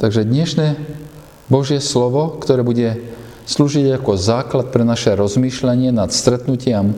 [0.00, 0.80] Takže dnešné
[1.52, 2.96] Božie slovo, ktoré bude
[3.44, 6.96] slúžiť ako základ pre naše rozmýšľanie nad stretnutím,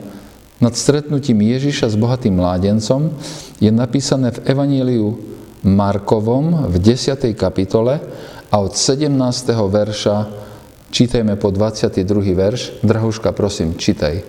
[0.63, 3.11] nad stretnutím Ježiša s bohatým mládencom,
[3.59, 5.19] je napísané v Evaníliu
[5.67, 7.35] Markovom v 10.
[7.35, 7.99] kapitole
[8.47, 9.11] a od 17.
[9.51, 10.31] verša
[10.95, 12.07] čítajme po 22.
[12.31, 12.87] verš.
[12.87, 14.15] Drahuška, prosím, čítaj.
[14.15, 14.23] E,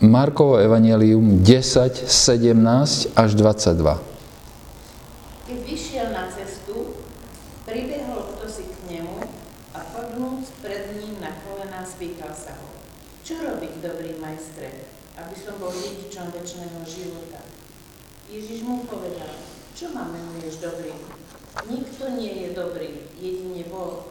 [0.00, 4.14] Markovo Evangelium 10, 17 až 22.
[18.32, 19.28] Ježiš mu povedal,
[19.76, 20.96] čo ma menuješ dobrým?
[21.68, 24.08] Nikto nie je dobrý, jedine Boh.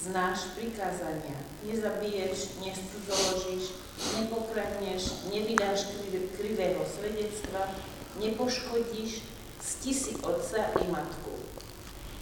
[0.00, 1.36] Znáš prikázania.
[1.66, 3.76] Nezabiješ, nescudzoložíš,
[4.16, 5.92] nepokradneš, nevydáš
[6.38, 7.68] krivého svedectva,
[8.16, 9.20] nepoškodíš,
[9.60, 11.36] sti si otca i matku.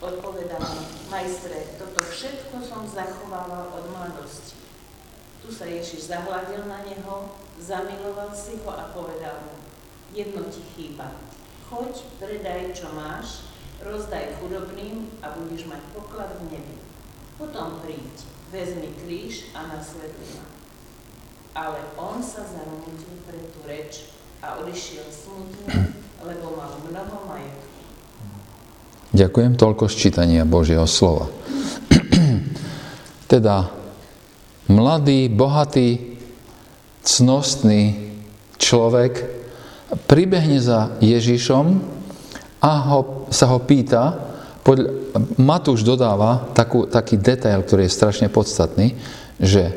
[0.02, 4.58] Odpovedal mu, majstre, toto všetko som zachovával od mladosti.
[5.42, 9.54] Tu sa Ježiš zahľadil na neho, zamiloval si ho a povedal mu,
[10.14, 11.28] jedno ti chýba
[11.68, 13.44] choď, predaj, čo máš,
[13.84, 16.76] rozdaj chudobným a budeš mať poklad v nebi.
[17.36, 18.16] Potom príď,
[18.50, 20.46] vezmi kríž a nasleduj ma.
[21.52, 24.08] Ale on sa zarmútil pre tú reč
[24.40, 25.92] a odišiel smutný,
[26.24, 27.68] lebo mal mnoho majetku.
[29.08, 31.32] Ďakujem, toľko ščítania Božieho slova.
[33.32, 33.72] teda
[34.68, 36.17] mladý, bohatý,
[37.08, 38.12] cnostný
[38.60, 39.24] človek
[40.04, 41.66] pribehne za Ježišom
[42.60, 44.12] a ho, sa ho pýta,
[44.60, 45.08] podľa,
[45.40, 48.92] Matúš dodáva takú, taký detail, ktorý je strašne podstatný,
[49.40, 49.72] že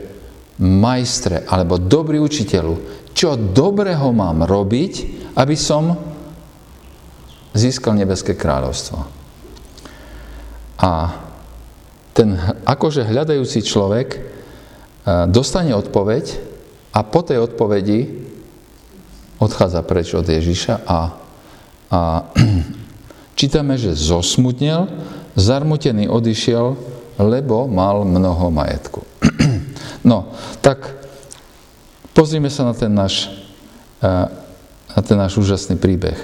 [0.60, 4.94] majstre alebo dobrý učiteľu, čo dobrého mám robiť,
[5.40, 5.96] aby som
[7.56, 9.00] získal nebeské kráľovstvo.
[10.84, 10.92] A
[12.12, 12.36] ten
[12.68, 14.20] akože hľadajúci človek e,
[15.32, 16.51] dostane odpoveď
[16.92, 18.22] a po tej odpovedi
[19.42, 21.00] odchádza preč od Ježiša a,
[21.90, 22.00] a
[23.40, 24.86] čítame, že zosmutnel,
[25.34, 26.78] zarmutený odišiel,
[27.18, 29.02] lebo mal mnoho majetku.
[30.02, 30.34] No,
[30.66, 30.82] tak
[32.10, 33.30] pozrime sa na ten náš,
[34.02, 34.10] e,
[34.98, 36.18] na ten náš úžasný príbeh.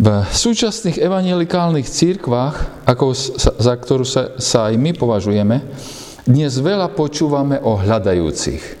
[0.00, 5.60] V súčasných evangelikálnych církvách, ako za ktorú sa, sa aj my považujeme,
[6.24, 8.80] dnes veľa počúvame o hľadajúcich.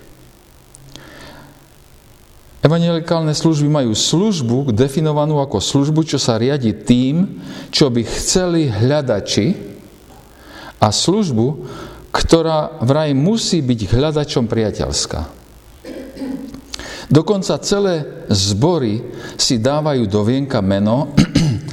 [2.64, 9.52] Evangelikálne služby majú službu definovanú ako službu, čo sa riadi tým, čo by chceli hľadači
[10.80, 11.46] a službu,
[12.08, 15.28] ktorá vraj musí byť hľadačom priateľská.
[17.12, 19.04] Dokonca celé zbory
[19.36, 21.12] si dávajú do vienka meno,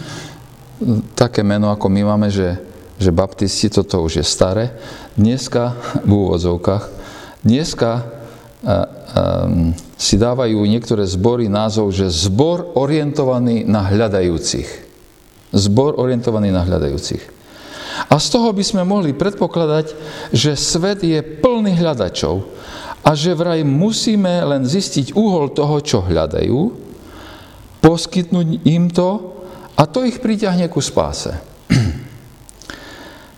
[1.22, 2.60] také meno, ako my máme, že,
[3.02, 4.78] že baptisti, toto už je staré,
[5.18, 5.74] dneska,
[6.06, 6.84] v úvodzovkách,
[7.42, 8.06] dneska
[8.62, 14.70] um, si dávajú niektoré zbory názov, že zbor orientovaný na hľadajúcich.
[15.50, 17.42] Zbor orientovaný na hľadajúcich.
[18.08, 19.98] A z toho by sme mohli predpokladať,
[20.32, 22.46] že svet je plný hľadačov
[23.02, 26.60] a že vraj musíme len zistiť úhol toho, čo hľadajú,
[27.82, 29.10] poskytnúť im to
[29.74, 31.51] a to ich priťahne ku spáse.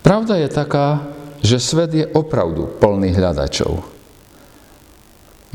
[0.04, 1.08] Pravda je taká,
[1.40, 3.88] že svet je opravdu plný hľadačov.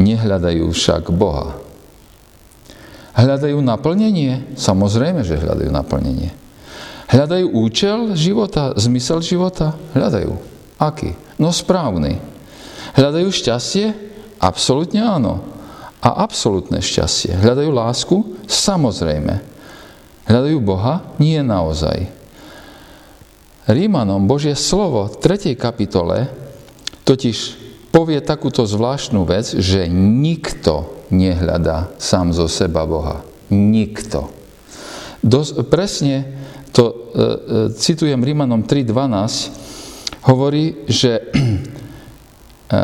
[0.01, 1.61] Nehľadajú však Boha.
[3.13, 4.57] Hľadajú naplnenie?
[4.57, 6.33] Samozrejme, že hľadajú naplnenie.
[7.09, 9.77] Hľadajú účel života, zmysel života?
[9.93, 10.33] Hľadajú.
[10.81, 11.17] Aký?
[11.41, 12.21] No správny.
[12.95, 13.93] Hľadajú šťastie?
[14.39, 15.45] Absolutne áno.
[15.99, 17.35] A absolútne šťastie.
[17.37, 18.17] Hľadajú lásku?
[18.47, 19.41] Samozrejme.
[20.31, 21.03] Hľadajú Boha?
[21.19, 22.18] Nie naozaj.
[23.69, 25.53] Rímanom Božie slovo v 3.
[25.53, 26.33] kapitole
[27.05, 27.37] totiž
[27.93, 33.21] povie takúto zvláštnu vec, že nikto nehľadá sám zo seba Boha.
[33.53, 34.33] Nikto.
[35.21, 36.33] Dos, presne
[36.73, 36.97] to e, e,
[37.77, 42.81] citujem Rímanom 3.12, hovorí, že e,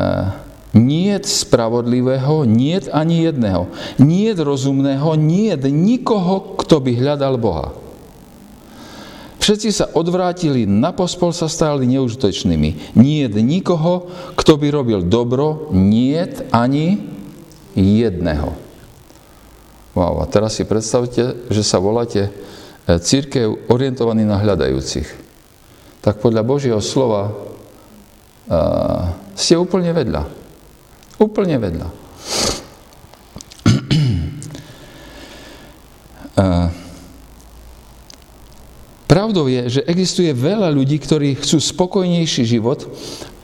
[0.76, 3.72] nie spravodlivého, nie ani jedného,
[4.04, 7.83] nie rozumného, nie nikoho, kto by hľadal Boha.
[9.44, 12.96] Všetci sa odvrátili, na pospol sa stali neužitočnými.
[12.96, 14.08] Nie nikoho,
[14.40, 16.16] kto by robil dobro, nie
[16.48, 17.04] ani
[17.76, 18.56] jedného.
[19.92, 22.30] Wow, a teraz si predstavte, že sa voláte e,
[22.96, 25.12] církev orientovaný na hľadajúcich.
[26.00, 30.28] Tak podľa Božieho slova uh, ste úplne vedľa.
[31.16, 32.03] Úplne vedľa.
[39.14, 42.82] Pravdou je, že existuje veľa ľudí, ktorí chcú spokojnejší život,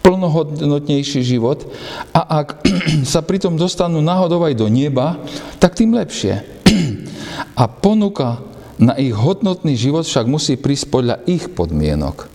[0.03, 1.63] plnohodnotnejší život
[2.11, 2.67] a ak
[3.15, 5.23] sa pritom dostanú náhodou aj do neba,
[5.63, 6.43] tak tým lepšie.
[7.55, 8.43] A ponuka
[8.83, 12.27] na ich hodnotný život však musí prísť podľa ich podmienok.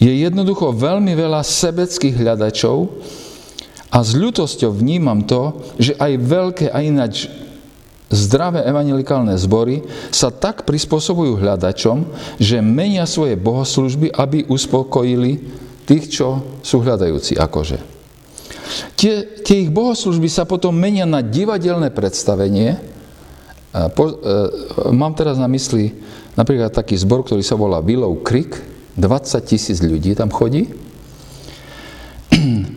[0.00, 2.96] Je jednoducho veľmi veľa sebeckých hľadačov
[3.92, 7.28] a s ľutosťou vnímam to, že aj veľké a ináč
[8.12, 9.82] zdravé evangelikálne zbory
[10.12, 12.04] sa tak prispôsobujú hľadačom,
[12.36, 15.40] že menia svoje bohoslužby, aby uspokojili
[15.88, 17.78] tých, čo sú hľadajúci akože.
[18.94, 22.78] Tie, tie ich bohoslužby sa potom menia na divadelné predstavenie.
[23.96, 24.14] Po, e,
[24.92, 25.96] mám teraz na mysli
[26.36, 28.60] napríklad taký zbor, ktorý sa volá Willow Creek.
[28.92, 30.68] 20 tisíc ľudí tam chodí.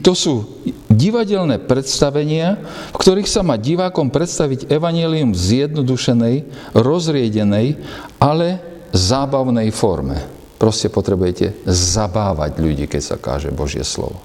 [0.05, 2.61] To sú divadelné predstavenia,
[2.93, 6.35] v ktorých sa má divákom predstaviť evanelium v zjednodušenej,
[6.77, 7.81] rozriedenej,
[8.21, 8.61] ale
[8.93, 10.21] zábavnej forme.
[10.61, 14.21] Proste potrebujete zabávať ľudí, keď sa káže Božie slovo.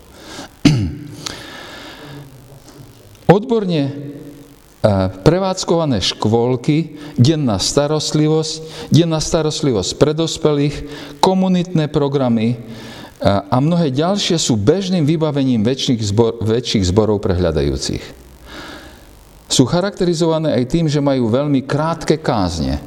[3.41, 3.91] Odborne e,
[5.25, 8.53] prevádzkované škôlky, denná starostlivosť,
[8.93, 10.77] denná starostlivosť predospelých,
[11.25, 12.61] komunitné programy
[13.21, 18.01] a mnohé ďalšie sú bežným vybavením väčších, zbor, väčších zborov prehľadajúcich.
[19.51, 22.81] Sú charakterizované aj tým, že majú veľmi krátke kázne.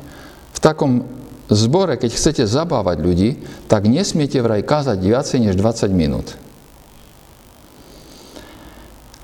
[0.55, 1.05] V takom
[1.53, 3.29] zbore, keď chcete zabávať ľudí,
[3.69, 6.33] tak nesmiete vraj kázať viacej než 20 minút.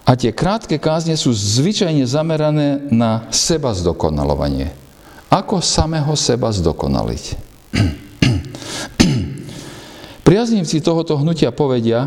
[0.05, 4.73] A tie krátke kázne sú zvyčajne zamerané na seba zdokonalovanie.
[5.29, 7.23] Ako samého seba zdokonaliť?
[10.29, 12.05] Priaznivci tohoto hnutia povedia,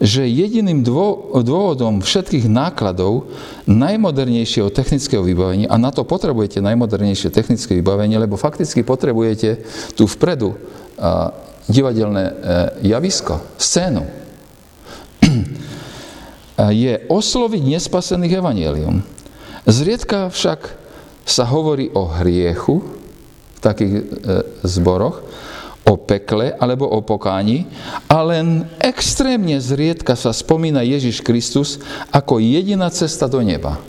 [0.00, 3.28] že jediným dôvodom všetkých nákladov
[3.68, 9.68] najmodernejšieho technického vybavenia, a na to potrebujete najmodernejšie technické vybavenie, lebo fakticky potrebujete
[10.00, 10.56] tu vpredu
[11.68, 12.32] divadelné e,
[12.88, 14.08] javisko, scénu,
[16.72, 19.04] je osloviť nespasených evanielium.
[19.68, 20.72] Zriedka však
[21.28, 24.02] sa hovorí o hriechu v takých e,
[24.64, 25.27] zboroch,
[25.88, 27.64] o pekle alebo o pokáni
[28.12, 31.80] a len extrémne zriedka sa spomína Ježiš Kristus
[32.12, 33.80] ako jediná cesta do neba.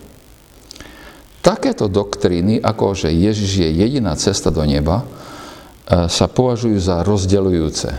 [1.43, 5.05] Takéto doktríny, ako že Ježiš je jediná cesta do neba, e,
[6.07, 7.89] sa považujú za rozdeľujúce.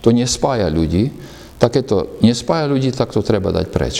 [0.00, 1.12] To nespája ľudí.
[1.60, 3.96] Takéto nespája ľudí, tak to treba dať preč.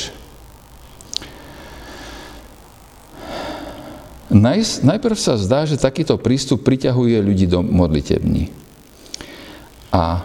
[4.30, 8.59] Najprv sa zdá, že takýto prístup priťahuje ľudí do modlitební.
[9.90, 10.22] A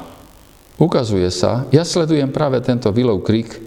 [0.77, 3.62] ukazuje sa, ja sledujem práve tento Willow Creek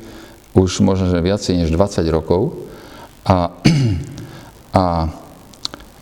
[0.55, 2.55] už možno, že viacej než 20 rokov
[3.27, 3.51] a,
[4.81, 4.85] a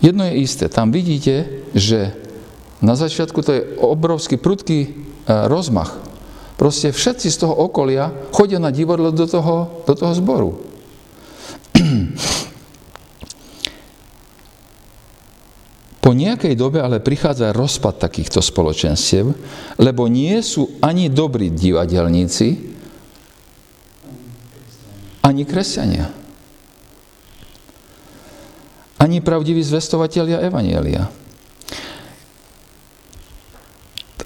[0.05, 2.13] jedno je isté, tam vidíte, že
[2.85, 4.89] na začiatku to je obrovský prudký e,
[5.49, 5.97] rozmach.
[6.61, 10.51] Proste všetci z toho okolia chodia na divadlo do toho, do toho zboru.
[16.01, 19.27] Po nejakej dobe ale prichádza rozpad takýchto spoločenstiev,
[19.83, 22.77] lebo nie sú ani dobrí divadelníci,
[25.27, 26.07] ani kresťania.
[29.03, 31.11] Ani pravdiví zvestovatelia Evanielia.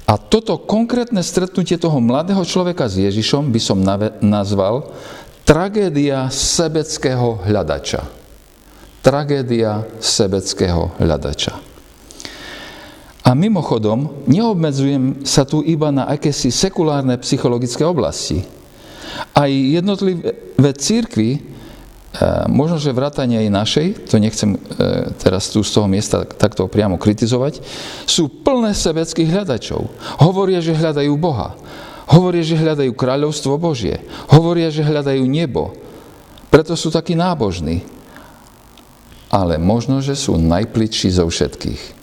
[0.05, 3.78] A toto konkrétne stretnutie toho mladého človeka s Ježišom by som
[4.21, 4.90] nazval
[5.47, 8.20] tragédia sebeckého hľadača.
[9.00, 11.57] Tragédia sebeckého hľadača.
[13.25, 18.45] A mimochodom, neobmedzujem sa tu iba na akési sekulárne psychologické oblasti.
[19.37, 21.40] Aj jednotlivé církvy, e,
[22.49, 24.59] možno, že vrátanie aj našej, to nechcem e,
[25.21, 27.61] teraz tu z toho miesta takto priamo kritizovať,
[28.09, 29.88] sú plné sebeckých hľadačov.
[30.21, 31.57] Hovoria, že hľadajú Boha.
[32.11, 34.02] Hovoria, že hľadajú kráľovstvo Božie.
[34.33, 35.71] Hovoria, že hľadajú nebo.
[36.50, 38.00] Preto sú takí nábožní.
[39.30, 42.02] Ale možno, že sú najpličší zo všetkých.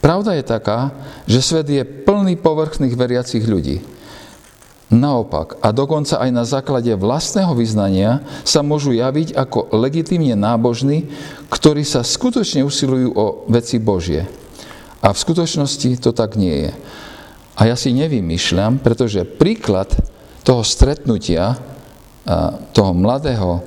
[0.00, 0.92] Pravda je taká,
[1.24, 3.84] že svet je plný povrchných veriacich ľudí.
[4.92, 11.08] Naopak, a dokonca aj na základe vlastného vyznania sa môžu javiť ako legitimne nábožní,
[11.48, 14.28] ktorí sa skutočne usilujú o veci Božie.
[15.00, 16.72] A v skutočnosti to tak nie je.
[17.56, 19.92] A ja si nevymýšľam, pretože príklad
[20.44, 21.60] toho stretnutia
[22.72, 23.60] toho mladého,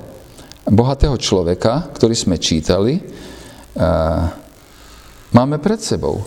[0.67, 2.99] bohatého človeka, ktorý sme čítali,
[5.31, 6.23] máme pred sebou.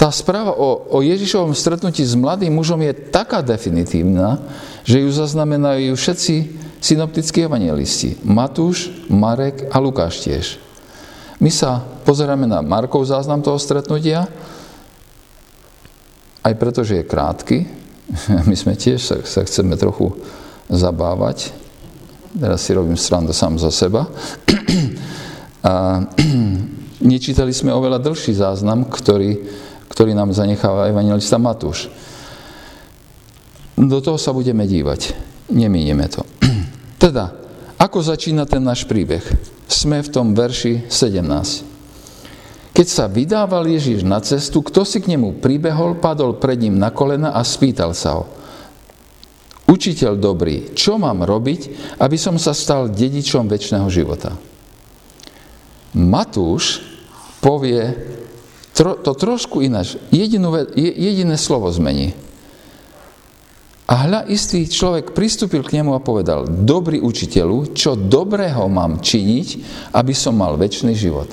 [0.00, 4.40] Tá správa o, o Ježišovom stretnutí s mladým mužom je taká definitívna,
[4.80, 6.34] že ju zaznamenajú všetci
[6.80, 8.16] synoptickí evangelisti.
[8.24, 10.56] Matúš, Marek a Lukáš tiež.
[11.36, 14.24] My sa pozeráme na Markov záznam toho stretnutia
[16.40, 17.58] aj preto, že je krátky.
[18.48, 20.16] My sme tiež sa, sa chceme trochu
[20.72, 21.52] zabávať.
[22.30, 24.06] Teraz si robím srandu sám za seba.
[25.66, 26.06] A
[27.10, 29.42] nečítali sme oveľa dlhší záznam, ktorý,
[29.90, 31.90] ktorý nám zanecháva evangelista Matúš.
[33.74, 35.12] Do toho sa budeme dívať.
[35.50, 36.22] Neminieme to.
[37.02, 37.34] Teda,
[37.76, 39.24] ako začína ten náš príbeh?
[39.66, 41.70] Sme v tom verši 17.
[42.70, 46.94] Keď sa vydával Ježiš na cestu, kto si k nemu pribehol, padol pred ním na
[46.94, 48.24] kolena a spýtal sa ho.
[49.70, 54.34] Učiteľ dobrý, čo mám robiť, aby som sa stal dedičom väčšného života?
[55.94, 56.82] Matúš
[57.38, 57.94] povie
[58.74, 59.94] to trošku ináč.
[60.10, 62.18] Jedinú, jediné slovo zmení.
[63.90, 69.48] A hľa istý človek pristúpil k nemu a povedal, dobrý učiteľu, čo dobrého mám činiť,
[69.94, 71.30] aby som mal väčší život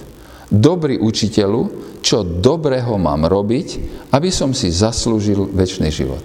[0.47, 1.61] dobrý učiteľu,
[1.99, 3.67] čo dobrého mám robiť,
[4.15, 6.23] aby som si zaslúžil väčší život.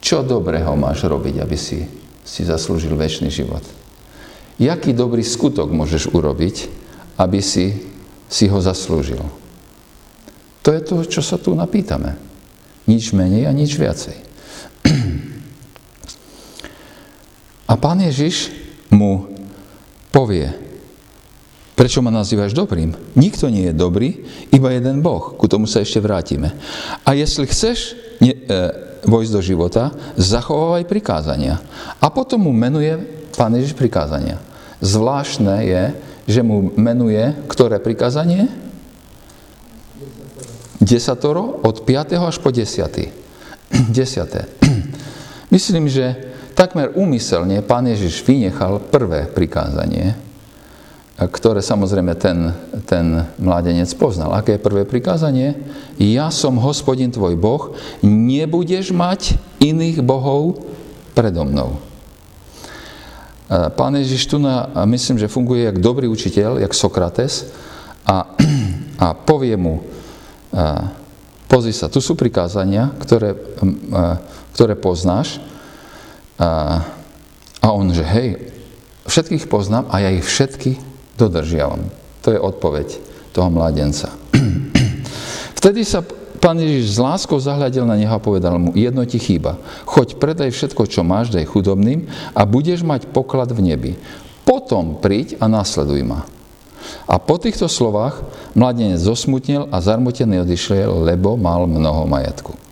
[0.00, 1.84] Čo dobrého máš robiť, aby si,
[2.22, 3.64] si zaslúžil väčší život?
[4.56, 6.56] Jaký dobrý skutok môžeš urobiť,
[7.20, 7.84] aby si,
[8.28, 9.20] si ho zaslúžil?
[10.64, 12.16] To je to, čo sa tu napýtame.
[12.88, 14.16] Nič menej a nič viacej.
[17.70, 18.54] A pán Ježiš
[18.94, 19.26] mu
[20.14, 20.66] povie,
[21.76, 22.96] Prečo ma nazývaš dobrým?
[23.20, 25.36] Nikto nie je dobrý, iba jeden Boh.
[25.36, 26.56] Ku tomu sa ešte vrátime.
[27.04, 27.92] A jestli chceš
[28.24, 28.40] ne, e,
[29.06, 31.62] vojsť do života, zachovávaj prikázania.
[32.02, 32.98] A potom mu menuje
[33.38, 34.42] Pán Ježiš prikázania.
[34.82, 35.82] Zvláštne je,
[36.26, 38.50] že mu menuje ktoré prikázanie?
[40.82, 42.18] Desatoro od 5.
[42.18, 42.74] až po 10.
[43.72, 43.94] 10.
[45.54, 50.25] Myslím, že takmer úmyselne Pán Ježiš vynechal prvé prikázanie,
[51.16, 52.52] ktoré samozrejme ten,
[52.84, 54.36] ten mládenec poznal.
[54.36, 55.56] Aké je prvé prikázanie?
[55.96, 57.72] Ja som hospodin tvoj Boh,
[58.04, 60.60] nebudeš mať iných bohov
[61.16, 61.80] predo mnou.
[63.48, 67.48] Pán Ježiš tu na, myslím, že funguje jak dobrý učiteľ, jak Sokrates
[68.04, 68.36] a,
[69.04, 69.80] a povie mu,
[71.48, 73.32] pozri sa, tu sú prikázania, ktoré,
[74.52, 75.40] ktoré poznáš
[76.36, 76.84] a,
[77.64, 78.52] a on, že hej,
[79.08, 81.82] všetkých poznám a ja ich všetky dodržiavam.
[82.22, 82.88] To je odpoveď
[83.32, 84.12] toho mladenca.
[85.58, 86.04] Vtedy sa
[86.38, 89.58] pán Ježiš s láskou zahľadil na neho a povedal mu, jedno ti chýba,
[89.88, 92.06] choď predaj všetko, čo máš, daj chudobným
[92.36, 93.92] a budeš mať poklad v nebi.
[94.46, 96.22] Potom príď a následuj ma.
[97.10, 98.22] A po týchto slovách
[98.54, 102.65] mladenec zosmutnil a zarmutený odišiel, lebo mal mnoho majetku.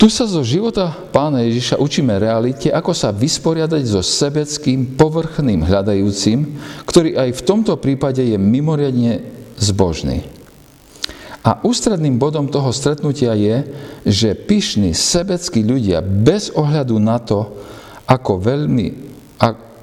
[0.00, 6.56] Tu sa zo života pána Ježiša učíme realite, ako sa vysporiadať so sebeckým, povrchným hľadajúcim,
[6.88, 9.20] ktorý aj v tomto prípade je mimoriadne
[9.60, 10.24] zbožný.
[11.44, 13.68] A ústredným bodom toho stretnutia je,
[14.08, 17.52] že pyšní, sebeckí ľudia bez ohľadu na to,
[18.08, 18.96] ako veľmi,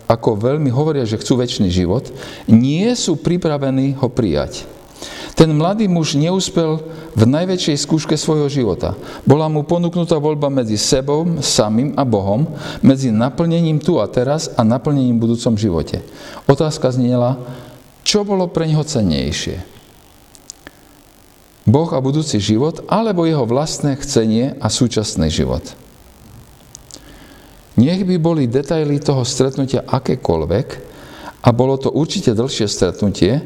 [0.09, 2.09] ako veľmi hovoria, že chcú väčší život,
[2.49, 4.65] nie sú pripravení ho prijať.
[5.37, 6.81] Ten mladý muž neúspel
[7.13, 8.97] v najväčšej skúške svojho života.
[9.21, 12.49] Bola mu ponúknutá voľba medzi sebou, samým a Bohom,
[12.81, 16.01] medzi naplnením tu a teraz a naplnením v budúcom živote.
[16.49, 17.37] Otázka zniela,
[18.01, 19.61] čo bolo pre neho cennejšie?
[21.67, 25.75] Boh a budúci život, alebo jeho vlastné chcenie a súčasný život?
[27.77, 30.67] Nech by boli detaily toho stretnutia akékoľvek,
[31.43, 33.39] a bolo to určite dlhšie stretnutie,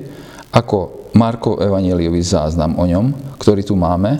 [0.56, 4.15] ako Markov evangeliový záznam o ňom, ktorý tu máme,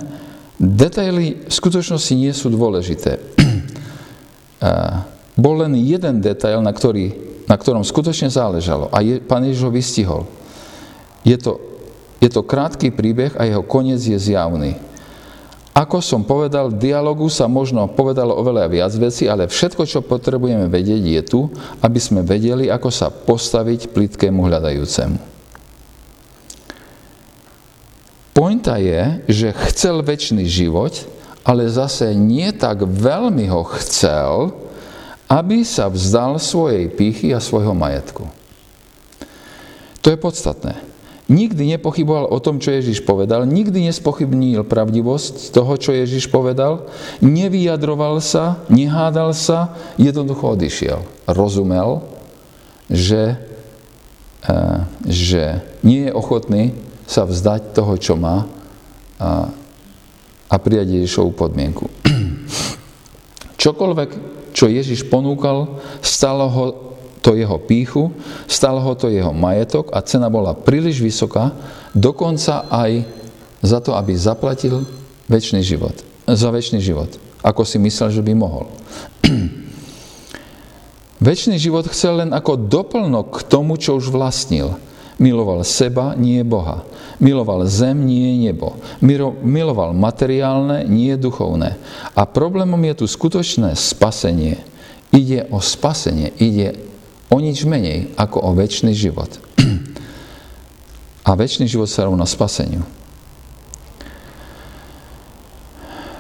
[0.60, 3.18] detaily v skutočnosti nie sú dôležité.
[5.42, 7.16] Bol len jeden detail, na, ktorý,
[7.48, 10.22] na ktorom skutočne záležalo a je, pán Ježiš ho vystihol.
[11.24, 11.58] Je to,
[12.20, 14.76] je to krátky príbeh a jeho koniec je zjavný.
[15.72, 20.68] Ako som povedal, v dialogu sa možno povedalo oveľa viac vecí, ale všetko, čo potrebujeme
[20.68, 21.48] vedieť, je tu,
[21.80, 25.31] aby sme vedeli, ako sa postaviť plitkému hľadajúcemu.
[28.32, 30.96] Pointa je, že chcel väčší život,
[31.44, 34.56] ale zase nie tak veľmi ho chcel,
[35.28, 38.28] aby sa vzdal svojej pýchy a svojho majetku.
[40.02, 40.80] To je podstatné.
[41.32, 46.92] Nikdy nepochyboval o tom, čo Ježiš povedal, nikdy nespochybnil pravdivosť toho, čo Ježiš povedal,
[47.24, 51.00] nevyjadroval sa, nehádal sa, jednoducho odišiel.
[51.32, 52.04] Rozumel,
[52.92, 53.40] že,
[54.44, 56.76] eh, že nie je ochotný
[57.12, 58.48] sa vzdať toho, čo má
[59.20, 59.52] a,
[60.48, 61.92] a prijať Ježišovú podmienku.
[63.62, 64.10] Čokoľvek,
[64.56, 66.66] čo Ježiš ponúkal, stalo ho
[67.20, 68.16] to jeho píchu,
[68.48, 71.52] stalo ho to jeho majetok a cena bola príliš vysoká,
[71.92, 73.06] dokonca aj
[73.62, 74.88] za to, aby zaplatil
[75.30, 75.94] väčší život.
[76.26, 77.12] Za väčší život.
[77.46, 78.66] Ako si myslel, že by mohol.
[81.28, 84.74] väčší život chcel len ako doplnok k tomu, čo už vlastnil.
[85.22, 86.82] Miloval seba, nie Boha.
[87.22, 88.82] Miloval zem, nie nebo.
[89.46, 91.78] Miloval materiálne, nie duchovné.
[92.18, 94.58] A problémom je tu skutočné spasenie.
[95.14, 96.74] Ide o spasenie, ide
[97.30, 99.38] o nič menej ako o väčší život.
[101.30, 102.82] A väčší život sa rovná spaseniu.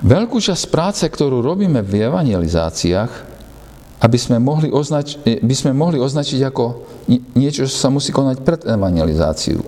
[0.01, 3.11] Veľkú časť práce, ktorú robíme v evangelizáciách,
[4.01, 6.63] aby sme mohli, označ- eh, by sme mohli označiť ako
[7.37, 9.61] niečo, čo sa musí konať pred evangelizáciou,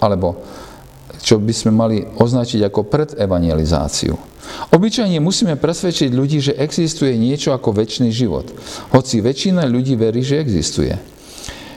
[0.00, 0.40] alebo
[1.20, 4.16] čo by sme mali označiť ako pred evangelizáciu.
[4.72, 8.50] Obyčajne musíme presvedčiť ľudí, že existuje niečo ako väčší život,
[8.90, 10.96] hoci väčšina ľudí verí, že existuje.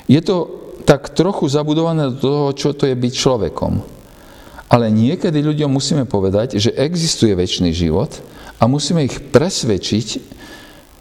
[0.07, 3.73] Je to tak trochu zabudované do toho, čo to je byť človekom.
[4.73, 8.09] Ale niekedy ľuďom musíme povedať, že existuje väčší život
[8.57, 10.07] a musíme ich presvedčiť,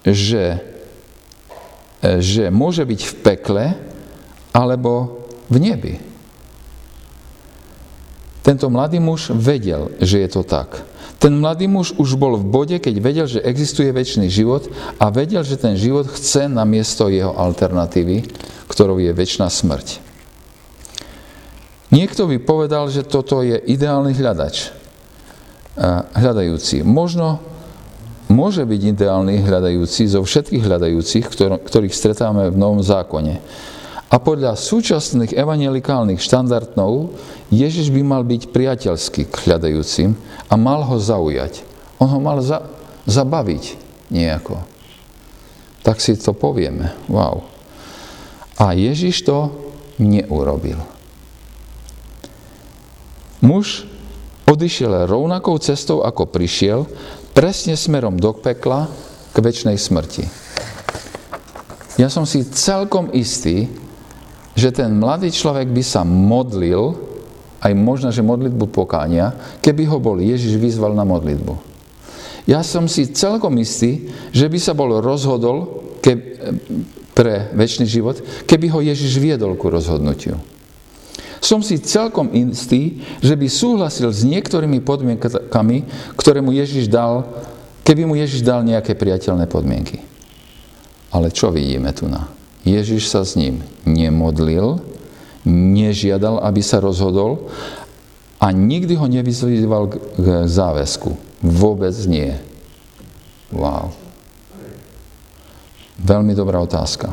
[0.07, 0.73] že
[2.02, 3.64] že môže byť v pekle
[4.50, 5.95] alebo v nebi.
[8.43, 10.83] Tento mladý muž vedel, že je to tak.
[11.23, 14.67] Ten mladý muž už bol v bode, keď vedel, že existuje väčší život
[14.99, 18.27] a vedel, že ten život chce na miesto jeho alternatívy,
[18.67, 20.03] ktorou je väčšiná smrť.
[21.95, 24.75] Niekto by povedal, že toto je ideálny hľadač,
[26.19, 26.83] hľadajúci.
[26.83, 27.39] Možno
[28.27, 31.29] môže byť ideálny hľadajúci zo všetkých hľadajúcich,
[31.63, 33.39] ktorých stretávame v Novom zákone.
[34.12, 37.16] A podľa súčasných evangelikálnych štandardov
[37.49, 40.12] Ježiš by mal byť priateľský k hľadajúcim
[40.52, 41.64] a mal ho zaujať.
[41.97, 42.69] On ho mal za,
[43.09, 43.81] zabaviť
[44.12, 44.61] nejako.
[45.81, 46.92] Tak si to povieme.
[47.09, 47.49] Wow.
[48.61, 49.49] A Ježiš to
[49.97, 50.76] neurobil.
[53.40, 53.88] Muž
[54.45, 56.85] odišiel rovnakou cestou, ako prišiel
[57.33, 58.92] presne smerom do pekla
[59.33, 60.29] k väčšnej smrti.
[61.96, 63.72] Ja som si celkom istý,
[64.53, 66.97] že ten mladý človek by sa modlil,
[67.62, 71.55] aj možno, že modlitbu pokánia, keby ho bol Ježiš vyzval na modlitbu.
[72.43, 76.43] Ja som si celkom istý, že by sa bol rozhodol ke,
[77.15, 78.19] pre väčší život,
[78.51, 80.35] keby ho Ježiš viedol ku rozhodnutiu.
[81.43, 85.79] Som si celkom istý, že by súhlasil s niektorými podmienkami,
[86.19, 87.27] ktoré mu Ježiš dal,
[87.87, 90.03] keby mu Ježiš dal nejaké priateľné podmienky.
[91.15, 92.41] Ale čo vidíme tu na?
[92.62, 94.79] Ježiš sa s ním nemodlil,
[95.48, 97.51] nežiadal, aby sa rozhodol
[98.38, 99.85] a nikdy ho nevyzýval
[100.18, 101.14] k záväzku.
[101.42, 102.38] Vôbec nie.
[103.51, 103.90] Wow.
[105.98, 107.11] Veľmi dobrá otázka.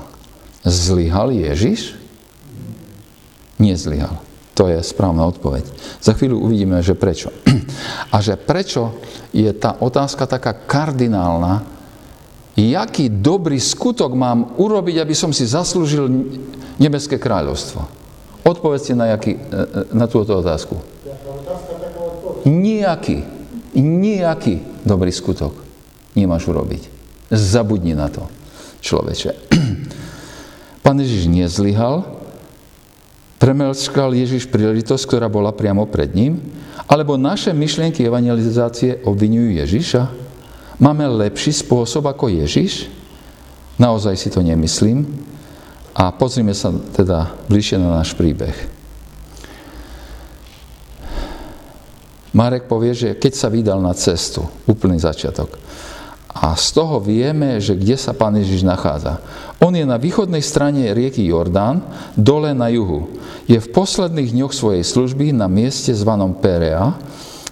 [0.66, 2.00] Zlyhal Ježiš?
[3.60, 4.18] nezlyhal.
[4.56, 5.68] To je správna odpoveď.
[6.04, 7.32] Za chvíľu uvidíme, že prečo.
[8.16, 8.98] A že prečo
[9.36, 11.64] je tá otázka taká kardinálna,
[12.56, 16.08] jaký dobrý skutok mám urobiť, aby som si zaslúžil
[16.80, 17.86] nebeské kráľovstvo.
[18.48, 20.80] Odpovedzte na, jaký, e, e, na túto otázku.
[22.48, 23.22] Nijaký,
[23.76, 25.54] nijaký dobrý skutok
[26.16, 26.88] nemáš urobiť.
[27.30, 28.26] Zabudni na to,
[28.82, 29.32] človeče.
[30.86, 32.20] Pán Ježiš nezlyhal,
[33.40, 36.44] Premelskal Ježiš príležitosť, ktorá bola priamo pred ním?
[36.92, 40.29] Alebo naše myšlienky evangelizácie obvinujú Ježiša?
[40.80, 42.88] Máme lepší spôsob ako Ježiš?
[43.76, 45.04] Naozaj si to nemyslím.
[45.92, 48.56] A pozrime sa teda bližšie na náš príbeh.
[52.32, 55.52] Marek povie, že keď sa vydal na cestu, úplný začiatok,
[56.30, 59.20] a z toho vieme, že kde sa Pán Ježiš nachádza.
[59.60, 61.84] On je na východnej strane rieky Jordán,
[62.16, 63.12] dole na juhu.
[63.50, 66.96] Je v posledných dňoch svojej služby na mieste zvanom Perea,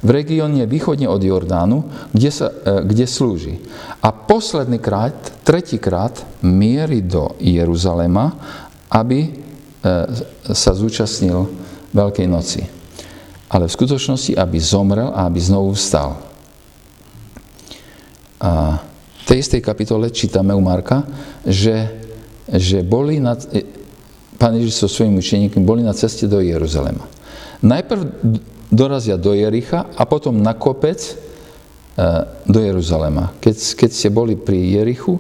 [0.08, 1.84] v regióne východne od Jordánu,
[2.16, 3.60] kde, sa, e, kde slúži.
[4.00, 8.32] A posledný krát, tretíkrát, mierí do Jeruzalema,
[8.88, 9.30] aby e,
[10.56, 11.52] sa zúčastnil
[11.92, 12.64] Veľkej noci.
[13.52, 16.20] Ale v skutočnosti, aby zomrel a aby znovu vstal.
[18.40, 21.04] A v tej istej kapitole čítame u Marka,
[21.44, 22.00] že,
[22.48, 23.60] že boli na, e,
[24.40, 27.04] pán Ježiš so svojimi učeníkmi boli na ceste do Jeruzalema.
[27.60, 28.02] Najprv
[28.68, 31.14] dorazia do Jericha a potom na kopec e,
[32.46, 33.36] do Jeruzalema.
[33.40, 35.20] Keď, keď ste boli pri Jerichu,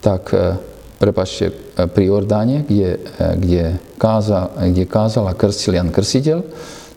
[0.00, 0.56] tak e,
[0.96, 2.96] prepačte, pri Jordáne, kde,
[3.36, 3.64] kde,
[4.00, 6.40] kázal, kde kázal krstil Jan Krstiteľ,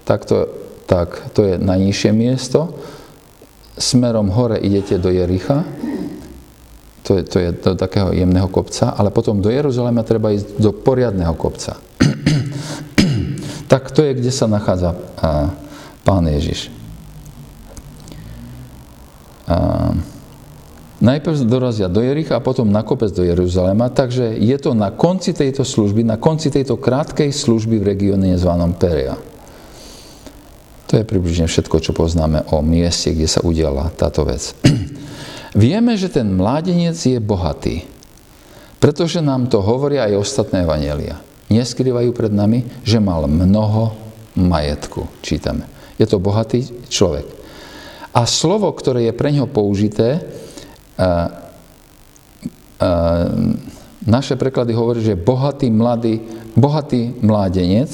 [0.07, 0.47] tak to,
[0.87, 2.71] tak to je najnižšie miesto
[3.79, 5.63] smerom hore idete do Jericha,
[7.07, 10.75] to je, to je do takého jemného kopca, ale potom do Jeruzalema treba ísť do
[10.75, 11.79] poriadného kopca.
[13.71, 14.93] tak to je, kde sa nachádza
[16.03, 16.71] Pán Ježiš.
[19.49, 19.91] A
[21.01, 25.33] najprv dorazia do Jericha a potom na kopec do Jeruzalema, takže je to na konci
[25.33, 29.17] tejto služby, na konci tejto krátkej služby v regióne zvanom Perea.
[30.89, 34.57] To je približne všetko, čo poznáme o mieste, kde sa udiala táto vec.
[35.53, 37.85] Vieme, že ten mládenec je bohatý,
[38.81, 41.21] pretože nám to hovoria aj ostatné evanelia.
[41.49, 43.93] Neskrývajú pred nami, že mal mnoho
[44.37, 45.78] majetku, čítame.
[45.99, 47.27] Je to bohatý človek.
[48.15, 50.23] A slovo, ktoré je pre ňo použité,
[54.07, 56.23] naše preklady hovorí, že bohatý, mladý,
[56.55, 57.91] bohatý mládenec.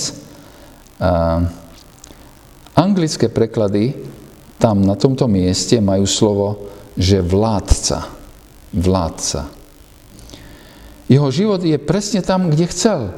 [2.78, 3.98] Anglické preklady
[4.62, 6.48] tam na tomto mieste majú slovo,
[6.96, 8.08] že vládca.
[8.72, 9.42] Vládca.
[11.06, 13.12] Jeho život je presne tam, kde chcel,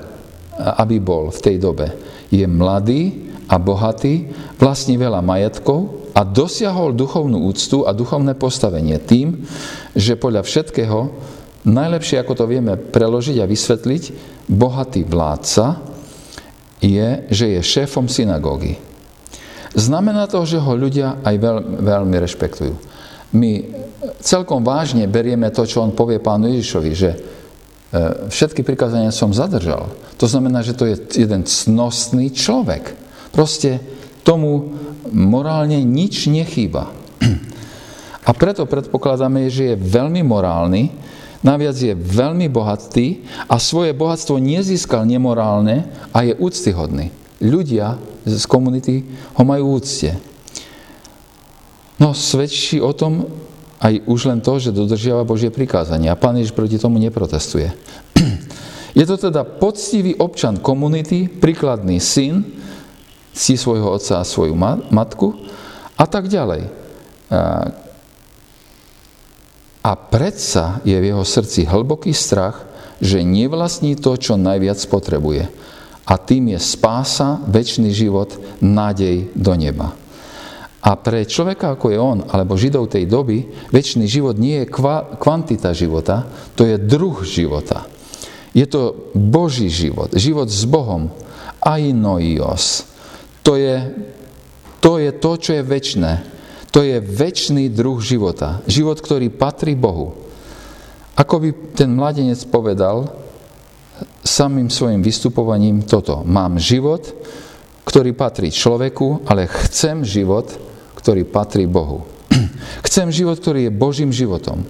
[0.58, 1.94] aby bol v tej dobe.
[2.34, 4.28] Je mladý a bohatý,
[4.60, 9.46] vlastní veľa majetkov, a dosiahol duchovnú úctu a duchovné postavenie tým,
[9.94, 11.14] že podľa všetkého,
[11.62, 14.04] najlepšie ako to vieme preložiť a vysvetliť,
[14.50, 15.78] bohatý vládca
[16.82, 18.82] je, že je šéfom synagógy.
[19.78, 22.74] Znamená to, že ho ľudia aj veľ, veľmi rešpektujú.
[23.38, 23.62] My
[24.18, 27.18] celkom vážne berieme to, čo on povie pánu Ježišovi, že e,
[28.26, 29.94] všetky prikázania som zadržal.
[30.18, 33.07] To znamená, že to je jeden cnostný človek.
[33.38, 33.78] Proste
[34.26, 34.74] tomu
[35.14, 36.90] morálne nič nechýba.
[38.26, 40.90] A preto predpokladáme, že je veľmi morálny,
[41.46, 47.14] naviac je veľmi bohatý a svoje bohatstvo nezískal nemorálne a je úctyhodný.
[47.38, 49.06] Ľudia z komunity
[49.38, 50.18] ho majú úcte.
[52.02, 53.30] No, svedčí o tom
[53.78, 57.70] aj už len to, že dodržiava Božie prikázanie a Pán Ježiš proti tomu neprotestuje.
[58.98, 62.42] Je to teda poctivý občan komunity, príkladný syn,
[63.38, 64.58] si svojho otca a svoju
[64.90, 65.38] matku
[65.94, 66.66] a tak ďalej.
[69.86, 72.66] A predsa je v jeho srdci hlboký strach,
[72.98, 75.54] že nevlastní to, čo najviac potrebuje.
[76.08, 79.94] A tým je spása, väčší život, nádej do neba.
[80.82, 84.72] A pre človeka, ako je on, alebo Židov tej doby, väčší život nie je
[85.20, 87.86] kvantita života, to je druh života.
[88.56, 91.12] Je to Boží život, život s Bohom,
[91.60, 92.88] ainoios.
[93.48, 93.80] To je,
[94.84, 96.20] to je to, čo je väčné.
[96.76, 98.60] To je väčší druh života.
[98.68, 100.20] Život, ktorý patrí Bohu.
[101.16, 103.08] Ako by ten mladenec povedal
[104.20, 106.28] samým svojim vystupovaním toto.
[106.28, 107.08] Mám život,
[107.88, 110.52] ktorý patrí človeku, ale chcem život,
[111.00, 112.04] ktorý patrí Bohu.
[112.84, 114.68] Chcem život, ktorý je Božím životom.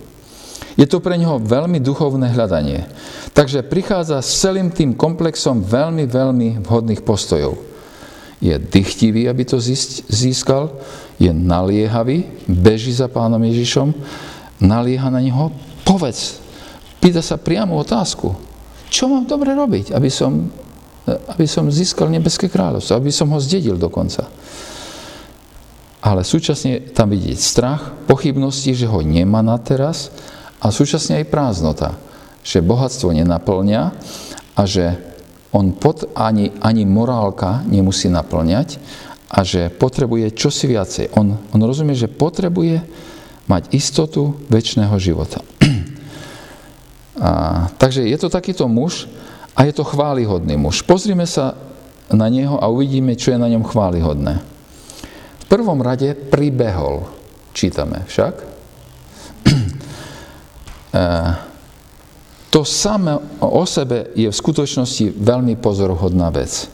[0.78, 2.86] Je to pre neho veľmi duchovné hľadanie.
[3.34, 7.77] Takže prichádza s celým tým komplexom veľmi, veľmi vhodných postojov
[8.38, 9.58] je dychtivý, aby to
[10.10, 10.78] získal,
[11.18, 13.94] je naliehavý, beží za pánom Ježišom,
[14.62, 15.50] nalieha na neho,
[15.82, 16.38] povedz,
[17.02, 18.38] pýta sa priamo otázku,
[18.94, 20.46] čo mám dobre robiť, aby som,
[21.08, 24.30] aby som získal nebeské kráľovstvo, aby som ho zdedil dokonca.
[25.98, 30.14] Ale súčasne tam vidieť strach, pochybnosti, že ho nemá na teraz
[30.62, 31.98] a súčasne aj prázdnota,
[32.46, 33.82] že bohatstvo nenaplňa
[34.54, 35.07] a že
[35.58, 38.78] on pod, ani, ani morálka nemusí naplňať
[39.34, 41.18] a že potrebuje čosi viacej.
[41.18, 42.86] On, on rozumie, že potrebuje
[43.50, 45.42] mať istotu väčšného života.
[47.18, 49.10] A, takže je to takýto muž
[49.58, 50.86] a je to chválihodný muž.
[50.86, 51.58] Pozrime sa
[52.14, 54.38] na neho a uvidíme, čo je na ňom chválihodné.
[55.42, 57.10] V prvom rade pribehol,
[57.58, 58.34] čítame však.
[62.58, 66.66] To samé o sebe je v skutočnosti veľmi pozoruhodná vec.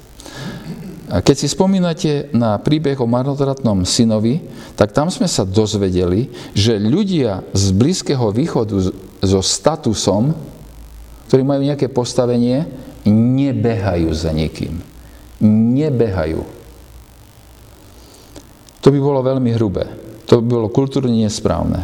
[1.11, 4.39] Keď si spomínate na príbeh o marnotratnom synovi,
[4.79, 8.79] tak tam sme sa dozvedeli, že ľudia z Blízkeho východu
[9.19, 10.31] so statusom,
[11.27, 12.63] ktorí majú nejaké postavenie,
[13.03, 14.79] nebehajú za nikým.
[15.75, 16.47] Nebehajú.
[18.79, 19.91] To by bolo veľmi hrubé.
[20.31, 21.83] To by bolo kultúrne nesprávne.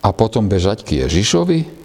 [0.00, 1.84] A potom bežať k Ježišovi?